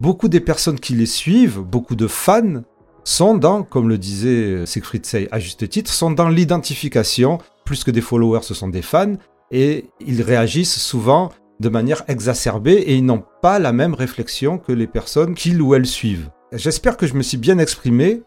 beaucoup 0.00 0.28
des 0.28 0.40
personnes 0.40 0.78
qui 0.78 0.94
les 0.94 1.06
suivent, 1.06 1.60
beaucoup 1.60 1.96
de 1.96 2.06
fans, 2.06 2.62
sont 3.04 3.36
dans, 3.36 3.62
comme 3.62 3.88
le 3.88 3.98
disait 3.98 4.66
Siegfried 4.66 5.06
Sey 5.06 5.28
à 5.32 5.40
juste 5.40 5.68
titre, 5.68 5.92
sont 5.92 6.10
dans 6.10 6.28
l'identification, 6.28 7.38
plus 7.64 7.82
que 7.82 7.90
des 7.90 8.02
followers, 8.02 8.42
ce 8.42 8.54
sont 8.54 8.68
des 8.68 8.82
fans, 8.82 9.14
et 9.50 9.86
ils 10.00 10.22
réagissent 10.22 10.78
souvent 10.78 11.30
de 11.60 11.68
manière 11.68 12.04
exacerbée 12.08 12.74
et 12.74 12.94
ils 12.94 13.04
n'ont 13.04 13.24
pas 13.42 13.58
la 13.58 13.72
même 13.72 13.94
réflexion 13.94 14.58
que 14.58 14.72
les 14.72 14.86
personnes 14.86 15.34
qu'ils 15.34 15.60
ou 15.60 15.74
elles 15.74 15.86
suivent. 15.86 16.30
J'espère 16.52 16.96
que 16.96 17.06
je 17.06 17.14
me 17.14 17.22
suis 17.22 17.36
bien 17.36 17.58
exprimé. 17.58 18.22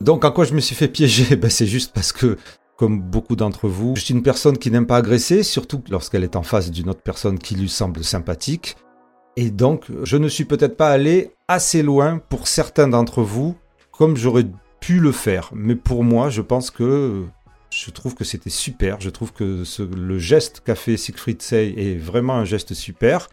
Donc 0.00 0.24
en 0.24 0.30
quoi 0.30 0.44
je 0.44 0.54
me 0.54 0.60
suis 0.60 0.76
fait 0.76 0.88
piéger? 0.88 1.36
Ben, 1.36 1.50
C'est 1.50 1.66
juste 1.66 1.92
parce 1.92 2.12
que, 2.12 2.38
comme 2.76 3.00
beaucoup 3.00 3.36
d'entre 3.36 3.68
vous, 3.68 3.94
je 3.96 4.02
suis 4.02 4.14
une 4.14 4.22
personne 4.22 4.56
qui 4.56 4.70
n'aime 4.70 4.86
pas 4.86 4.96
agresser, 4.96 5.42
surtout 5.42 5.82
lorsqu'elle 5.90 6.24
est 6.24 6.36
en 6.36 6.42
face 6.42 6.70
d'une 6.70 6.88
autre 6.88 7.02
personne 7.02 7.38
qui 7.38 7.56
lui 7.56 7.68
semble 7.68 8.04
sympathique. 8.04 8.76
Et 9.36 9.50
donc, 9.50 9.86
je 10.04 10.16
ne 10.16 10.28
suis 10.28 10.44
peut-être 10.44 10.76
pas 10.76 10.90
allé 10.90 11.32
assez 11.48 11.82
loin 11.82 12.20
pour 12.28 12.48
certains 12.48 12.88
d'entre 12.88 13.22
vous, 13.22 13.56
comme 13.92 14.16
j'aurais 14.16 14.46
pu 14.80 15.00
le 15.00 15.12
faire. 15.12 15.50
Mais 15.54 15.74
pour 15.74 16.04
moi, 16.04 16.30
je 16.30 16.42
pense 16.42 16.70
que 16.70 17.24
je 17.84 17.90
trouve 17.90 18.14
que 18.14 18.24
c'était 18.24 18.50
super. 18.50 19.00
Je 19.00 19.10
trouve 19.10 19.32
que 19.32 19.64
le 19.96 20.18
geste 20.18 20.62
qu'a 20.64 20.74
fait 20.74 20.96
Siegfried 20.96 21.40
Sey 21.40 21.74
est 21.76 21.96
vraiment 21.96 22.34
un 22.34 22.44
geste 22.44 22.74
super. 22.74 23.28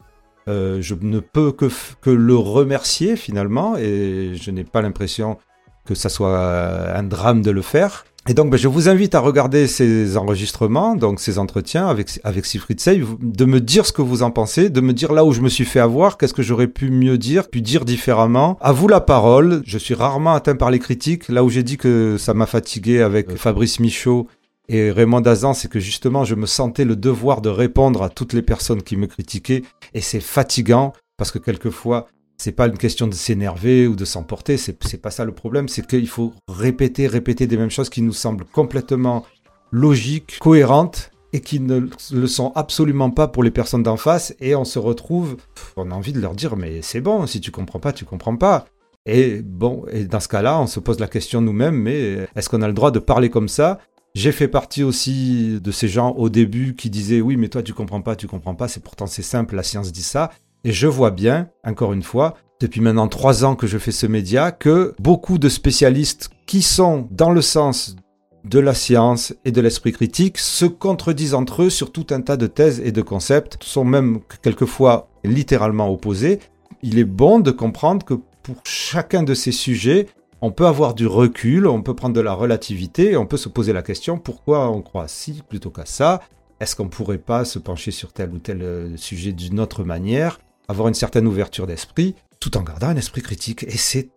Euh, 0.47 0.81
je 0.81 0.93
ne 0.99 1.19
peux 1.19 1.51
que, 1.51 1.69
le 2.09 2.35
remercier 2.35 3.15
finalement 3.15 3.75
et 3.77 4.33
je 4.39 4.51
n'ai 4.51 4.63
pas 4.63 4.81
l'impression 4.81 5.37
que 5.85 5.95
ça 5.95 6.09
soit 6.09 6.95
un 6.95 7.03
drame 7.03 7.41
de 7.41 7.51
le 7.51 7.61
faire. 7.61 8.05
Et 8.27 8.33
donc, 8.33 8.49
ben, 8.49 8.57
je 8.57 8.67
vous 8.67 8.89
invite 8.89 9.13
à 9.13 9.19
regarder 9.19 9.67
ces 9.67 10.17
enregistrements, 10.17 10.95
donc 10.95 11.19
ces 11.19 11.37
entretiens 11.37 11.87
avec, 11.87 12.19
avec 12.23 12.47
Siegfried 12.47 12.79
Sey, 12.79 13.03
de 13.21 13.45
me 13.45 13.61
dire 13.61 13.85
ce 13.85 13.91
que 13.91 14.01
vous 14.01 14.23
en 14.23 14.31
pensez, 14.31 14.71
de 14.71 14.81
me 14.81 14.93
dire 14.93 15.13
là 15.13 15.23
où 15.23 15.31
je 15.31 15.41
me 15.41 15.49
suis 15.49 15.63
fait 15.63 15.79
avoir, 15.79 16.17
qu'est-ce 16.17 16.33
que 16.33 16.41
j'aurais 16.41 16.67
pu 16.67 16.89
mieux 16.89 17.19
dire, 17.19 17.47
pu 17.47 17.61
dire 17.61 17.85
différemment. 17.85 18.57
À 18.61 18.71
vous 18.71 18.87
la 18.87 18.99
parole. 18.99 19.61
Je 19.67 19.77
suis 19.77 19.93
rarement 19.93 20.33
atteint 20.33 20.55
par 20.55 20.71
les 20.71 20.79
critiques. 20.79 21.29
Là 21.29 21.43
où 21.43 21.49
j'ai 21.49 21.61
dit 21.61 21.77
que 21.77 22.17
ça 22.17 22.33
m'a 22.33 22.47
fatigué 22.47 23.01
avec 23.01 23.37
Fabrice 23.37 23.79
Michaud 23.79 24.27
et 24.67 24.91
Raymond 24.91 25.21
Dazan, 25.21 25.53
c'est 25.53 25.69
que 25.69 25.79
justement, 25.79 26.25
je 26.25 26.35
me 26.35 26.45
sentais 26.45 26.85
le 26.85 26.95
devoir 26.95 27.41
de 27.41 27.49
répondre 27.49 28.01
à 28.01 28.09
toutes 28.09 28.33
les 28.33 28.41
personnes 28.41 28.81
qui 28.81 28.97
me 28.97 29.07
critiquaient. 29.07 29.63
Et 29.93 30.01
c'est 30.01 30.19
fatigant 30.19 30.93
parce 31.17 31.31
que 31.31 31.39
quelquefois, 31.39 32.07
c'est 32.37 32.51
pas 32.51 32.67
une 32.67 32.77
question 32.77 33.07
de 33.07 33.13
s'énerver 33.13 33.87
ou 33.87 33.95
de 33.95 34.05
s'emporter, 34.05 34.57
c'est, 34.57 35.01
pas 35.01 35.11
ça 35.11 35.23
le 35.23 35.31
problème, 35.31 35.69
c'est 35.69 35.85
qu'il 35.85 36.07
faut 36.07 36.33
répéter, 36.47 37.07
répéter 37.07 37.47
des 37.47 37.57
mêmes 37.57 37.69
choses 37.69 37.89
qui 37.89 38.01
nous 38.01 38.13
semblent 38.13 38.45
complètement 38.45 39.25
logiques, 39.71 40.37
cohérentes 40.39 41.11
et 41.31 41.39
qui 41.39 41.59
ne 41.59 41.87
le 42.11 42.27
sont 42.27 42.51
absolument 42.55 43.09
pas 43.09 43.27
pour 43.27 43.43
les 43.43 43.51
personnes 43.51 43.83
d'en 43.83 43.97
face 43.97 44.35
et 44.39 44.55
on 44.55 44.65
se 44.65 44.79
retrouve, 44.79 45.37
on 45.77 45.91
a 45.91 45.93
envie 45.93 46.13
de 46.13 46.19
leur 46.19 46.33
dire 46.33 46.55
mais 46.55 46.81
c'est 46.81 47.01
bon, 47.01 47.25
si 47.25 47.39
tu 47.39 47.51
comprends 47.51 47.79
pas, 47.79 47.93
tu 47.93 48.05
comprends 48.05 48.35
pas. 48.35 48.65
Et 49.05 49.41
bon, 49.41 49.85
et 49.91 50.05
dans 50.05 50.19
ce 50.19 50.27
cas-là, 50.27 50.59
on 50.59 50.67
se 50.67 50.79
pose 50.79 50.99
la 50.99 51.07
question 51.07 51.39
nous-mêmes, 51.39 51.75
mais 51.75 52.27
est-ce 52.35 52.49
qu'on 52.49 52.61
a 52.61 52.67
le 52.67 52.73
droit 52.73 52.91
de 52.91 52.99
parler 52.99 53.29
comme 53.29 53.47
ça? 53.47 53.79
J'ai 54.15 54.31
fait 54.31 54.47
partie 54.47 54.81
aussi 54.81 55.59
de 55.61 55.71
ces 55.71 55.89
gens 55.89 56.11
au 56.11 56.29
début 56.29 56.73
qui 56.73 56.89
disaient 56.89 57.19
oui 57.21 57.35
mais 57.35 57.49
toi 57.49 57.61
tu 57.61 57.73
comprends 57.73 58.01
pas, 58.01 58.15
tu 58.15 58.27
comprends 58.27 58.55
pas, 58.55 58.69
c'est 58.69 58.81
pourtant 58.81 59.07
c'est 59.07 59.21
simple, 59.21 59.55
la 59.55 59.63
science 59.63 59.91
dit 59.91 60.03
ça. 60.03 60.31
Et 60.63 60.71
je 60.71 60.87
vois 60.87 61.11
bien, 61.11 61.49
encore 61.63 61.93
une 61.93 62.01
fois, 62.01 62.35
depuis 62.59 62.81
maintenant 62.81 63.07
trois 63.07 63.45
ans 63.45 63.55
que 63.55 63.67
je 63.67 63.77
fais 63.77 63.91
ce 63.91 64.07
média, 64.07 64.51
que 64.51 64.95
beaucoup 64.99 65.37
de 65.37 65.49
spécialistes 65.49 66.29
qui 66.47 66.61
sont 66.61 67.07
dans 67.11 67.29
le 67.29 67.41
sens 67.41 67.97
de 68.45 68.59
la 68.59 68.73
science 68.73 69.33
et 69.43 69.51
de 69.51 69.61
l'esprit 69.61 69.91
critique 69.91 70.37
se 70.37 70.65
contredisent 70.65 71.33
entre 71.33 71.63
eux 71.63 71.69
sur 71.69 71.91
tout 71.91 72.07
un 72.11 72.21
tas 72.21 72.37
de 72.37 72.47
thèses 72.47 72.81
et 72.83 72.91
de 72.91 73.01
concepts, 73.01 73.57
sont 73.61 73.83
même 73.83 74.19
quelquefois 74.41 75.09
littéralement 75.23 75.91
opposés. 75.91 76.39
Il 76.81 76.99
est 76.99 77.03
bon 77.03 77.39
de 77.39 77.51
comprendre 77.51 78.05
que 78.05 78.13
pour 78.43 78.55
chacun 78.63 79.23
de 79.23 79.33
ces 79.33 79.51
sujets, 79.51 80.07
on 80.41 80.51
peut 80.51 80.65
avoir 80.65 80.93
du 80.93 81.07
recul, 81.07 81.67
on 81.67 81.81
peut 81.81 81.95
prendre 81.95 82.15
de 82.15 82.21
la 82.21 82.33
relativité, 82.33 83.17
on 83.17 83.25
peut 83.25 83.37
se 83.37 83.49
poser 83.49 83.73
la 83.73 83.81
question 83.81 84.17
pourquoi 84.17 84.69
on 84.69 84.81
croit 84.81 85.07
ci 85.07 85.43
plutôt 85.47 85.69
qu'à 85.69 85.85
ça? 85.85 86.21
Est-ce 86.59 86.75
qu'on 86.75 86.85
ne 86.85 86.89
pourrait 86.89 87.17
pas 87.17 87.45
se 87.45 87.59
pencher 87.59 87.91
sur 87.91 88.13
tel 88.13 88.31
ou 88.31 88.39
tel 88.39 88.61
euh, 88.61 88.97
sujet 88.97 89.31
d'une 89.31 89.59
autre 89.59 89.83
manière 89.83 90.39
avoir 90.67 90.87
une 90.87 90.93
certaine 90.93 91.27
ouverture 91.27 91.67
d'esprit, 91.67 92.15
tout 92.39 92.57
en 92.57 92.63
gardant 92.63 92.87
un 92.87 92.95
esprit 92.95 93.21
critique? 93.21 93.63
Et 93.63 93.77
c'est, 93.77 94.09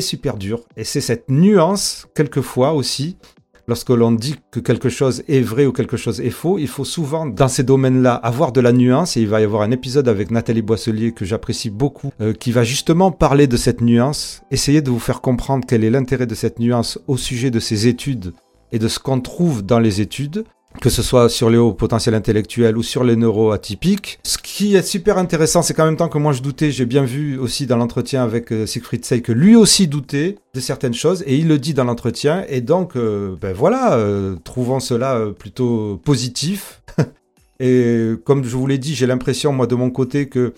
super 0.00 0.36
dur. 0.36 0.60
Et 0.76 0.84
c'est 0.84 1.00
cette 1.00 1.28
nuance, 1.28 2.06
quelquefois 2.14 2.72
aussi, 2.72 3.16
lorsque 3.66 3.90
l'on 3.90 4.12
dit 4.12 4.36
que 4.50 4.60
quelque 4.60 4.88
chose 4.88 5.22
est 5.28 5.40
vrai 5.40 5.66
ou 5.66 5.72
quelque 5.72 5.96
chose 5.96 6.20
est 6.20 6.30
faux, 6.30 6.58
il 6.58 6.68
faut 6.68 6.84
souvent, 6.84 7.26
dans 7.26 7.48
ces 7.48 7.62
domaines-là, 7.62 8.14
avoir 8.14 8.52
de 8.52 8.60
la 8.60 8.72
nuance. 8.72 9.16
Et 9.16 9.22
il 9.22 9.28
va 9.28 9.40
y 9.40 9.44
avoir 9.44 9.62
un 9.62 9.70
épisode 9.70 10.08
avec 10.08 10.30
Nathalie 10.30 10.62
Boisselier 10.62 11.12
que 11.12 11.24
j'apprécie 11.24 11.70
beaucoup, 11.70 12.10
euh, 12.20 12.32
qui 12.32 12.52
va 12.52 12.64
justement 12.64 13.10
parler 13.10 13.46
de 13.46 13.56
cette 13.56 13.80
nuance, 13.80 14.42
essayer 14.50 14.82
de 14.82 14.90
vous 14.90 14.98
faire 14.98 15.20
comprendre 15.20 15.64
quel 15.66 15.84
est 15.84 15.90
l'intérêt 15.90 16.26
de 16.26 16.34
cette 16.34 16.58
nuance 16.58 16.98
au 17.06 17.16
sujet 17.16 17.50
de 17.50 17.60
ces 17.60 17.86
études 17.86 18.32
et 18.72 18.78
de 18.78 18.88
ce 18.88 18.98
qu'on 18.98 19.20
trouve 19.20 19.62
dans 19.62 19.78
les 19.78 20.00
études 20.00 20.44
que 20.80 20.90
ce 20.90 21.02
soit 21.02 21.28
sur 21.28 21.50
les 21.50 21.58
hauts 21.58 21.72
potentiels 21.72 22.14
intellectuels 22.14 22.76
ou 22.76 22.82
sur 22.82 23.04
les 23.04 23.16
neuroatypiques. 23.16 24.18
Ce 24.22 24.38
qui 24.38 24.74
est 24.76 24.82
super 24.82 25.18
intéressant, 25.18 25.62
c'est 25.62 25.74
qu'en 25.74 25.86
même 25.86 25.96
temps 25.96 26.08
que 26.08 26.18
moi 26.18 26.32
je 26.32 26.42
doutais, 26.42 26.70
j'ai 26.70 26.86
bien 26.86 27.04
vu 27.04 27.38
aussi 27.38 27.66
dans 27.66 27.76
l'entretien 27.76 28.22
avec 28.22 28.52
euh, 28.52 28.66
Siegfried 28.66 29.04
Sey 29.04 29.22
que 29.22 29.32
lui 29.32 29.56
aussi 29.56 29.88
doutait 29.88 30.36
de 30.54 30.60
certaines 30.60 30.94
choses 30.94 31.22
et 31.26 31.36
il 31.36 31.48
le 31.48 31.58
dit 31.58 31.74
dans 31.74 31.84
l'entretien. 31.84 32.44
Et 32.48 32.60
donc, 32.60 32.96
euh, 32.96 33.36
ben 33.40 33.52
voilà, 33.52 33.94
euh, 33.94 34.36
trouvons 34.44 34.80
cela 34.80 35.28
plutôt 35.38 36.00
positif. 36.04 36.82
et 37.60 38.12
comme 38.24 38.44
je 38.44 38.56
vous 38.56 38.66
l'ai 38.66 38.78
dit, 38.78 38.94
j'ai 38.94 39.06
l'impression, 39.06 39.52
moi 39.52 39.66
de 39.66 39.74
mon 39.74 39.90
côté, 39.90 40.28
que 40.28 40.54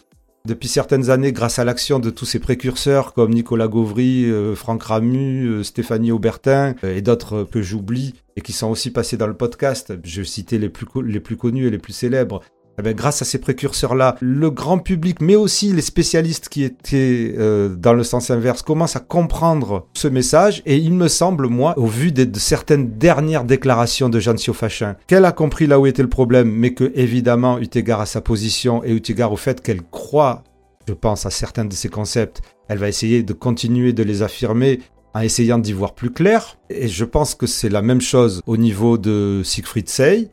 depuis 0.46 0.68
certaines 0.68 1.10
années, 1.10 1.32
grâce 1.32 1.58
à 1.58 1.64
l'action 1.64 1.98
de 1.98 2.10
tous 2.10 2.24
ces 2.24 2.38
précurseurs 2.38 3.12
comme 3.12 3.32
Nicolas 3.34 3.68
Gauvry, 3.68 4.26
Franck 4.54 4.84
Ramu, 4.84 5.62
Stéphanie 5.64 6.12
Aubertin 6.12 6.74
et 6.82 7.02
d'autres 7.02 7.44
que 7.44 7.62
j'oublie, 7.62 8.14
et 8.36 8.40
qui 8.40 8.52
sont 8.52 8.68
aussi 8.70 8.90
passés 8.90 9.16
dans 9.16 9.26
le 9.26 9.34
podcast, 9.34 9.94
je 10.04 10.22
citais 10.22 10.58
les 10.58 10.68
plus, 10.68 10.86
les 11.04 11.20
plus 11.20 11.36
connus 11.36 11.66
et 11.66 11.70
les 11.70 11.78
plus 11.78 11.92
célèbres, 11.92 12.42
eh 12.78 12.82
bien, 12.82 12.92
grâce 12.92 13.22
à 13.22 13.24
ces 13.24 13.38
précurseurs-là, 13.38 14.16
le 14.20 14.50
grand 14.50 14.78
public, 14.78 15.20
mais 15.20 15.36
aussi 15.36 15.72
les 15.72 15.82
spécialistes 15.82 16.48
qui 16.48 16.62
étaient 16.62 17.34
euh, 17.38 17.74
dans 17.74 17.94
le 17.94 18.04
sens 18.04 18.30
inverse, 18.30 18.62
commencent 18.62 18.96
à 18.96 19.00
comprendre 19.00 19.86
ce 19.94 20.08
message. 20.08 20.62
Et 20.66 20.76
il 20.76 20.92
me 20.92 21.08
semble, 21.08 21.46
moi, 21.48 21.74
au 21.78 21.86
vu 21.86 22.12
de, 22.12 22.38
certaines 22.38 22.98
dernières 22.98 23.44
déclarations 23.44 24.08
de 24.08 24.20
Jeanne 24.20 24.38
Fachin, 24.38 24.96
qu'elle 25.06 25.24
a 25.24 25.32
compris 25.32 25.66
là 25.66 25.80
où 25.80 25.86
était 25.86 26.02
le 26.02 26.08
problème, 26.08 26.50
mais 26.50 26.74
que, 26.74 26.92
évidemment, 26.94 27.58
eu 27.58 27.66
égard 27.74 28.00
à 28.00 28.06
sa 28.06 28.20
position 28.20 28.84
et 28.84 28.92
eu 28.92 29.02
égard 29.08 29.32
au 29.32 29.36
fait 29.36 29.60
qu'elle 29.62 29.82
croit, 29.82 30.44
je 30.86 30.94
pense, 30.94 31.26
à 31.26 31.30
certains 31.30 31.64
de 31.64 31.72
ces 31.72 31.88
concepts, 31.88 32.42
elle 32.68 32.78
va 32.78 32.88
essayer 32.88 33.22
de 33.22 33.32
continuer 33.32 33.92
de 33.92 34.02
les 34.02 34.22
affirmer 34.22 34.80
en 35.14 35.20
essayant 35.20 35.58
d'y 35.58 35.72
voir 35.72 35.94
plus 35.94 36.10
clair. 36.10 36.58
Et 36.68 36.88
je 36.88 37.04
pense 37.04 37.34
que 37.34 37.46
c'est 37.46 37.70
la 37.70 37.80
même 37.80 38.02
chose 38.02 38.42
au 38.46 38.58
niveau 38.58 38.98
de 38.98 39.40
Siegfried 39.44 39.88
Sey. 39.88 40.28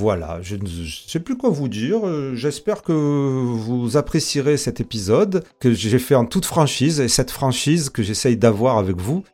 Voilà, 0.00 0.38
je 0.40 0.56
ne 0.56 0.66
sais 1.06 1.20
plus 1.20 1.36
quoi 1.36 1.50
vous 1.50 1.68
dire. 1.68 2.00
J'espère 2.34 2.82
que 2.82 2.92
vous 2.92 3.98
apprécierez 3.98 4.56
cet 4.56 4.80
épisode 4.80 5.44
que 5.58 5.74
j'ai 5.74 5.98
fait 5.98 6.14
en 6.14 6.24
toute 6.24 6.46
franchise 6.46 7.00
et 7.00 7.08
cette 7.08 7.30
franchise 7.30 7.90
que 7.90 8.02
j'essaye 8.02 8.38
d'avoir 8.38 8.78
avec 8.78 8.96
vous. 8.96 9.24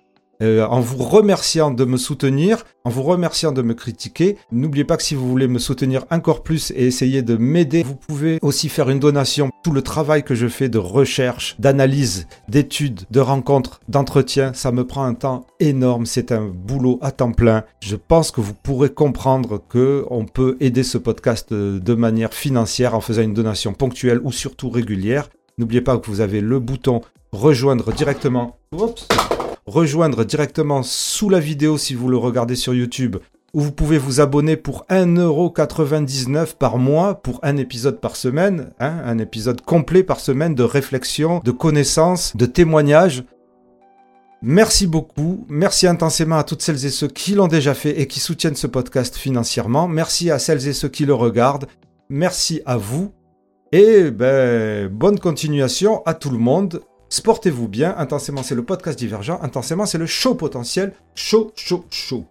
Euh, 0.43 0.67
en 0.67 0.81
vous 0.81 1.03
remerciant 1.03 1.71
de 1.71 1.85
me 1.85 1.97
soutenir, 1.97 2.65
en 2.85 2.91
vous 2.91 3.03
remerciant 3.03 3.53
de 3.53 3.63
me 3.63 3.75
critiquer. 3.75 4.37
N'oubliez 4.53 4.85
pas 4.85 4.97
que 4.97 5.03
si 5.03 5.15
vous 5.15 5.29
voulez 5.29 5.49
me 5.49 5.59
soutenir 5.59 6.05
encore 6.11 6.43
plus 6.43 6.71
et 6.73 6.87
essayer 6.87 7.23
de 7.23 7.37
m'aider, 7.37 7.83
vous 7.83 7.97
pouvez 7.97 8.39
aussi 8.43 8.69
faire 8.69 8.91
une 8.91 8.99
donation. 8.99 9.51
Tout 9.65 9.73
le 9.73 9.83
travail 9.83 10.23
que 10.23 10.35
je 10.35 10.47
fais 10.47 10.69
de 10.69 10.79
recherche, 10.79 11.57
d'analyse, 11.59 12.27
d'études, 12.49 13.03
de 13.11 13.21
rencontres, 13.21 13.81
d'entretien, 13.89 14.53
ça 14.53 14.73
me 14.73 14.87
prend 14.87 15.05
un 15.05 15.15
temps 15.15 15.47
énorme. 15.61 16.07
C'est 16.07 16.33
un 16.33 16.47
boulot 16.47 16.99
à 17.03 17.11
temps 17.11 17.33
plein. 17.33 17.65
Je 17.81 17.97
pense 17.97 18.31
que 18.31 18.41
vous 18.41 18.55
pourrez 18.55 18.91
comprendre 18.91 19.63
que 19.69 20.05
on 20.11 20.25
peut 20.25 20.57
aider 20.61 20.83
ce 20.83 20.99
podcast 20.99 21.53
de 21.53 21.95
manière 21.95 22.35
financière 22.35 22.95
en 22.95 23.01
faisant 23.01 23.23
une 23.23 23.35
donation 23.35 23.73
ponctuelle 23.73 24.21
ou 24.23 24.33
surtout 24.33 24.71
régulière. 24.71 25.29
N'oubliez 25.59 25.81
pas 25.81 25.97
que 25.97 26.11
vous 26.11 26.21
avez 26.21 26.41
le 26.41 26.61
bouton 26.61 27.01
rejoindre 27.33 27.93
directement. 27.93 28.59
Rejoindre 29.67 30.25
directement 30.25 30.83
sous 30.83 31.29
la 31.29 31.41
vidéo 31.41 31.77
si 31.77 31.95
vous 31.95 32.09
le 32.09 32.17
regardez 32.17 32.55
sur 32.55 32.75
YouTube, 32.75 33.17
où 33.53 33.61
vous 33.61 33.73
pouvez 33.73 33.99
vous 33.99 34.21
abonner 34.21 34.57
pour 34.57 34.87
1,99€ 34.91 36.55
par 36.57 36.79
mois 36.79 37.17
pour 37.17 37.41
un 37.43 37.57
épisode 37.57 38.01
par 38.01 38.17
semaine, 38.17 38.71
hein, 38.79 39.01
un 39.05 39.19
épisode 39.19 39.61
complet 39.61 40.03
par 40.03 40.21
semaine 40.21 40.55
de 40.55 40.63
réflexion, 40.63 41.41
de 41.45 41.51
connaissances, 41.51 42.37
de 42.37 42.47
témoignages. 42.47 43.25
Merci 44.43 44.87
beaucoup, 44.87 45.47
merci 45.49 45.87
intensément 45.87 46.37
à 46.37 46.45
toutes 46.45 46.63
celles 46.63 46.85
et 46.85 46.91
ceux 46.91 47.09
qui 47.09 47.35
l'ont 47.35 47.49
déjà 47.49 47.75
fait 47.75 48.01
et 48.01 48.07
qui 48.07 48.21
soutiennent 48.21 48.55
ce 48.55 48.67
podcast 48.67 49.17
financièrement. 49.17 49.89
Merci 49.89 50.31
à 50.31 50.39
celles 50.39 50.69
et 50.69 50.73
ceux 50.73 50.89
qui 50.89 51.07
le 51.07 51.15
regardent. 51.15 51.67
Merci 52.09 52.61
à 52.67 52.77
vous. 52.77 53.13
Et 53.73 54.11
ben, 54.11 54.89
bonne 54.89 55.19
continuation 55.19 56.03
à 56.05 56.15
tout 56.15 56.31
le 56.31 56.39
monde. 56.39 56.83
Sportez-vous 57.17 57.67
bien. 57.67 57.95
Intensément, 57.97 58.43
c'est 58.43 58.55
le 58.55 58.63
podcast 58.63 58.99
divergent. 58.99 59.39
Intensément, 59.41 59.87
c'est 59.87 59.97
le 59.97 60.05
show 60.05 60.35
potentiel. 60.35 60.93
Chaud, 61.15 61.51
chaud, 61.57 61.87
chaud. 61.89 62.27